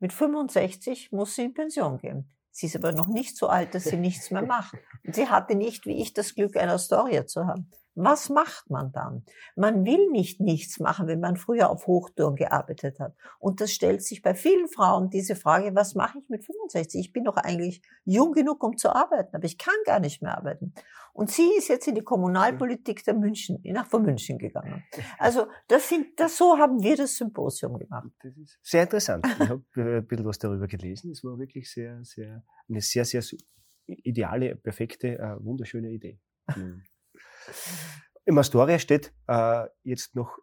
Mit 0.00 0.12
65 0.12 1.12
muss 1.12 1.36
sie 1.36 1.44
in 1.44 1.54
Pension 1.54 1.98
gehen. 1.98 2.30
Sie 2.50 2.66
ist 2.66 2.76
aber 2.76 2.92
noch 2.92 3.08
nicht 3.08 3.36
so 3.36 3.48
alt, 3.48 3.74
dass 3.74 3.84
sie 3.84 3.96
nichts 3.96 4.30
mehr 4.30 4.42
macht. 4.42 4.74
Und 5.04 5.14
sie 5.14 5.28
hatte 5.28 5.54
nicht, 5.54 5.86
wie 5.86 6.00
ich, 6.00 6.14
das 6.14 6.34
Glück, 6.34 6.56
eine 6.56 6.72
Astoria 6.72 7.26
zu 7.26 7.46
haben. 7.46 7.70
Was 7.94 8.28
macht 8.28 8.70
man 8.70 8.92
dann? 8.92 9.24
Man 9.56 9.84
will 9.84 10.10
nicht 10.10 10.40
nichts 10.40 10.80
machen, 10.80 11.06
wenn 11.06 11.20
man 11.20 11.36
früher 11.36 11.70
auf 11.70 11.86
Hochtouren 11.86 12.34
gearbeitet 12.34 12.98
hat. 12.98 13.14
Und 13.38 13.60
das 13.60 13.72
stellt 13.72 14.02
sich 14.02 14.22
bei 14.22 14.34
vielen 14.34 14.68
Frauen 14.68 15.10
diese 15.10 15.36
Frage, 15.36 15.74
was 15.74 15.94
mache 15.94 16.18
ich 16.18 16.28
mit 16.28 16.44
65? 16.44 17.00
Ich 17.00 17.12
bin 17.12 17.24
doch 17.24 17.36
eigentlich 17.36 17.82
jung 18.04 18.32
genug, 18.32 18.62
um 18.64 18.76
zu 18.76 18.94
arbeiten, 18.94 19.34
aber 19.34 19.44
ich 19.44 19.58
kann 19.58 19.74
gar 19.84 20.00
nicht 20.00 20.22
mehr 20.22 20.36
arbeiten. 20.36 20.74
Und 21.12 21.30
sie 21.30 21.48
ist 21.56 21.68
jetzt 21.68 21.86
in 21.86 21.94
die 21.94 22.02
Kommunalpolitik 22.02 23.04
der 23.04 23.14
München, 23.14 23.60
nach 23.62 23.86
von 23.86 24.02
München 24.02 24.36
gegangen. 24.36 24.82
Also 25.18 25.46
das 25.68 25.88
sind, 25.88 26.18
das, 26.18 26.36
so 26.36 26.58
haben 26.58 26.82
wir 26.82 26.96
das 26.96 27.16
Symposium 27.16 27.78
gemacht. 27.78 28.08
Das 28.20 28.36
ist 28.36 28.58
sehr 28.62 28.82
interessant. 28.82 29.24
Ich 29.24 29.48
habe 29.48 29.62
äh, 29.76 29.98
ein 29.98 30.06
bisschen 30.06 30.26
was 30.26 30.38
darüber 30.40 30.66
gelesen. 30.66 31.12
Es 31.12 31.22
war 31.22 31.38
wirklich 31.38 31.70
sehr, 31.70 32.04
sehr, 32.04 32.42
eine 32.68 32.80
sehr, 32.80 33.04
sehr 33.04 33.22
ideale, 33.86 34.56
perfekte, 34.56 35.18
äh, 35.18 35.36
wunderschöne 35.38 35.90
Idee. 35.90 36.18
Im 38.24 38.38
Astoria 38.38 38.78
steht 38.78 39.12
äh, 39.28 39.64
jetzt 39.82 40.14
noch 40.14 40.38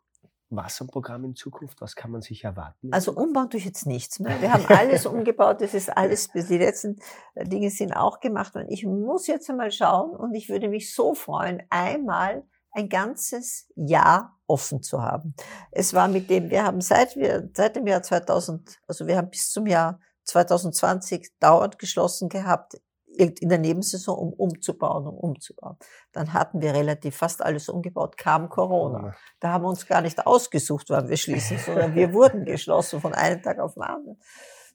was 0.51 0.81
am 0.81 0.87
Programm 0.87 1.23
in 1.23 1.35
Zukunft? 1.35 1.81
Was 1.81 1.95
kann 1.95 2.11
man 2.11 2.21
sich 2.21 2.43
erwarten? 2.43 2.91
Also 2.91 3.13
umbauen 3.13 3.49
tue 3.49 3.59
ich 3.59 3.65
jetzt 3.65 3.85
nichts 3.85 4.19
mehr. 4.19 4.41
Wir 4.41 4.53
haben 4.53 4.65
alles 4.67 5.05
umgebaut. 5.07 5.61
Das 5.61 5.73
ist 5.73 5.89
alles, 5.89 6.27
die 6.27 6.57
letzten 6.57 6.97
äh, 7.35 7.45
Dinge 7.45 7.69
sind 7.71 7.93
auch 7.93 8.19
gemacht. 8.19 8.55
Und 8.55 8.67
ich 8.69 8.85
muss 8.85 9.27
jetzt 9.27 9.49
einmal 9.49 9.71
schauen 9.71 10.11
und 10.11 10.35
ich 10.35 10.49
würde 10.49 10.67
mich 10.67 10.93
so 10.93 11.15
freuen, 11.15 11.63
einmal 11.69 12.43
ein 12.71 12.89
ganzes 12.89 13.67
Jahr 13.75 14.37
offen 14.45 14.81
zu 14.83 15.01
haben. 15.01 15.33
Es 15.71 15.93
war 15.93 16.07
mit 16.07 16.29
dem, 16.29 16.49
wir 16.49 16.63
haben 16.63 16.81
seit 16.81 17.15
wir, 17.15 17.49
seit 17.53 17.75
dem 17.75 17.87
Jahr 17.87 18.03
2000, 18.03 18.79
also 18.87 19.07
wir 19.07 19.17
haben 19.17 19.29
bis 19.29 19.51
zum 19.51 19.67
Jahr 19.67 19.99
2020 20.25 21.31
dauernd 21.39 21.79
geschlossen 21.79 22.29
gehabt 22.29 22.79
in 23.17 23.49
der 23.49 23.57
Nebensaison, 23.57 24.17
um 24.17 24.33
umzubauen, 24.33 25.07
um 25.07 25.17
umzubauen. 25.17 25.77
Dann 26.11 26.33
hatten 26.33 26.61
wir 26.61 26.73
relativ 26.73 27.17
fast 27.17 27.41
alles 27.43 27.69
umgebaut, 27.69 28.17
kam 28.17 28.49
Corona. 28.49 29.15
Da 29.39 29.49
haben 29.51 29.63
wir 29.63 29.69
uns 29.69 29.85
gar 29.85 30.01
nicht 30.01 30.25
ausgesucht, 30.25 30.89
wann 30.89 31.09
wir 31.09 31.17
schließen, 31.17 31.57
sondern 31.57 31.93
wir 31.95 32.13
wurden 32.13 32.45
geschlossen 32.45 33.01
von 33.01 33.13
einem 33.13 33.41
Tag 33.41 33.59
auf 33.59 33.73
den 33.73 33.83
anderen. 33.83 34.19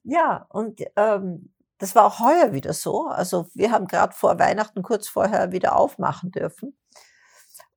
Ja, 0.04 0.46
und 0.50 0.80
ähm, 0.96 1.52
das 1.78 1.94
war 1.94 2.06
auch 2.06 2.20
heuer 2.20 2.52
wieder 2.52 2.72
so. 2.72 3.06
Also 3.06 3.46
wir 3.54 3.70
haben 3.70 3.86
gerade 3.86 4.14
vor 4.14 4.38
Weihnachten 4.38 4.82
kurz 4.82 5.08
vorher 5.08 5.52
wieder 5.52 5.76
aufmachen 5.76 6.30
dürfen. 6.30 6.76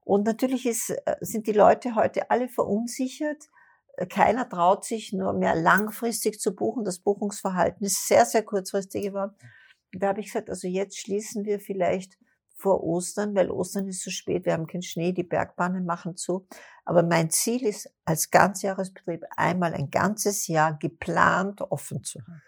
Und 0.02 0.26
natürlich 0.26 0.66
ist, 0.66 0.90
äh, 0.90 1.16
sind 1.22 1.48
die 1.48 1.54
Leute 1.54 1.96
heute 1.96 2.30
alle 2.32 2.50
verunsichert. 2.50 3.50
Keiner 4.10 4.48
traut 4.48 4.86
sich 4.86 5.12
nur 5.12 5.34
mehr 5.34 5.56
langfristig 5.56 6.40
zu 6.40 6.56
buchen. 6.56 6.86
Das 6.86 7.00
Buchungsverhalten 7.00 7.86
ist 7.86 8.08
sehr, 8.08 8.26
sehr 8.26 8.44
kurzfristig 8.44 9.04
geworden. 9.04 9.36
Da 9.92 10.10
habe 10.10 10.20
ich 10.20 10.28
gesagt, 10.28 10.50
also 10.50 10.68
jetzt 10.68 11.00
schließen 11.00 11.46
wir 11.46 11.60
vielleicht 11.60 12.18
vor 12.60 12.84
Ostern, 12.84 13.36
weil 13.36 13.50
Ostern 13.50 13.88
ist 13.88 14.02
zu 14.02 14.12
spät, 14.12 14.46
wir 14.46 14.54
haben 14.54 14.68
keinen 14.68 14.82
Schnee, 14.82 15.14
die 15.14 15.24
Bergbahnen 15.24 15.86
machen 15.86 16.18
zu. 16.18 16.46
Aber 16.84 17.04
mein 17.04 17.30
Ziel 17.30 17.66
ist, 17.66 17.90
als 18.04 18.32
Ganzjahresbetrieb 18.32 19.24
einmal 19.38 19.74
ein 19.74 19.90
ganzes 19.90 20.48
Jahr 20.48 20.78
geplant 20.78 21.62
offen 21.62 22.04
zu 22.04 22.20
haben. 22.20 22.42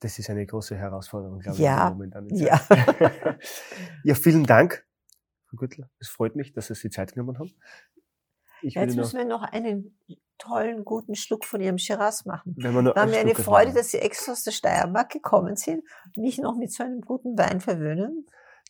Das 0.00 0.18
ist 0.18 0.28
eine 0.28 0.44
große 0.44 0.76
Herausforderung, 0.76 1.38
glaube 1.38 1.58
ja, 1.62 1.88
ich, 1.88 1.94
momentan. 1.94 2.28
Ja. 2.28 2.60
ja, 4.04 4.14
vielen 4.14 4.44
Dank, 4.44 4.86
Frau 5.46 5.56
Güttler. 5.56 5.88
Es 5.98 6.08
freut 6.08 6.36
mich, 6.36 6.52
dass 6.52 6.66
Sie 6.66 6.74
sich 6.74 6.92
Zeit 6.92 7.14
genommen 7.14 7.38
haben. 7.38 7.54
Jetzt 8.72 8.96
müssen 8.96 9.18
wir 9.18 9.24
noch 9.24 9.42
einen 9.42 9.98
tollen, 10.38 10.84
guten 10.84 11.14
Schluck 11.14 11.44
von 11.44 11.60
Ihrem 11.60 11.78
Shiraz 11.78 12.24
machen. 12.24 12.54
Wenn 12.56 12.74
wir 12.74 12.94
War 12.94 13.06
mir 13.06 13.18
eine 13.18 13.34
Freude, 13.34 13.68
haben. 13.68 13.76
dass 13.76 13.90
Sie 13.90 13.98
extra 13.98 14.32
aus 14.32 14.42
der 14.42 14.50
Steiermark 14.50 15.10
gekommen 15.10 15.56
sind 15.56 15.84
und 16.16 16.22
mich 16.22 16.38
noch 16.38 16.56
mit 16.56 16.72
so 16.72 16.82
einem 16.82 17.00
guten 17.00 17.38
Wein 17.38 17.60
verwöhnen. 17.60 18.26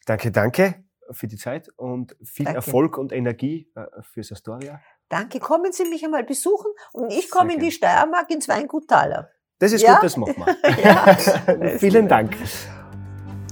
Danke, 0.06 0.30
danke 0.30 0.84
für 1.10 1.26
die 1.26 1.36
Zeit 1.36 1.68
und 1.76 2.16
viel 2.22 2.44
danke. 2.44 2.58
Erfolg 2.58 2.98
und 2.98 3.12
Energie 3.12 3.70
äh, 3.74 3.86
fürs 4.02 4.32
Astoria. 4.32 4.80
Danke, 5.08 5.38
kommen 5.38 5.72
Sie 5.72 5.84
mich 5.84 6.04
einmal 6.04 6.24
besuchen 6.24 6.70
und 6.92 7.12
ich 7.12 7.30
komme 7.30 7.54
in 7.54 7.60
die 7.60 7.70
Steiermark 7.70 8.30
ins 8.30 8.48
Weingut 8.48 8.88
Thaler. 8.88 9.30
Das 9.58 9.72
ist 9.72 9.82
ja? 9.82 9.94
gut, 9.94 10.04
das 10.04 10.16
machen 10.16 10.36
wir. 10.36 10.84
ja, 10.84 11.78
Vielen 11.78 12.08
Dank. 12.08 12.36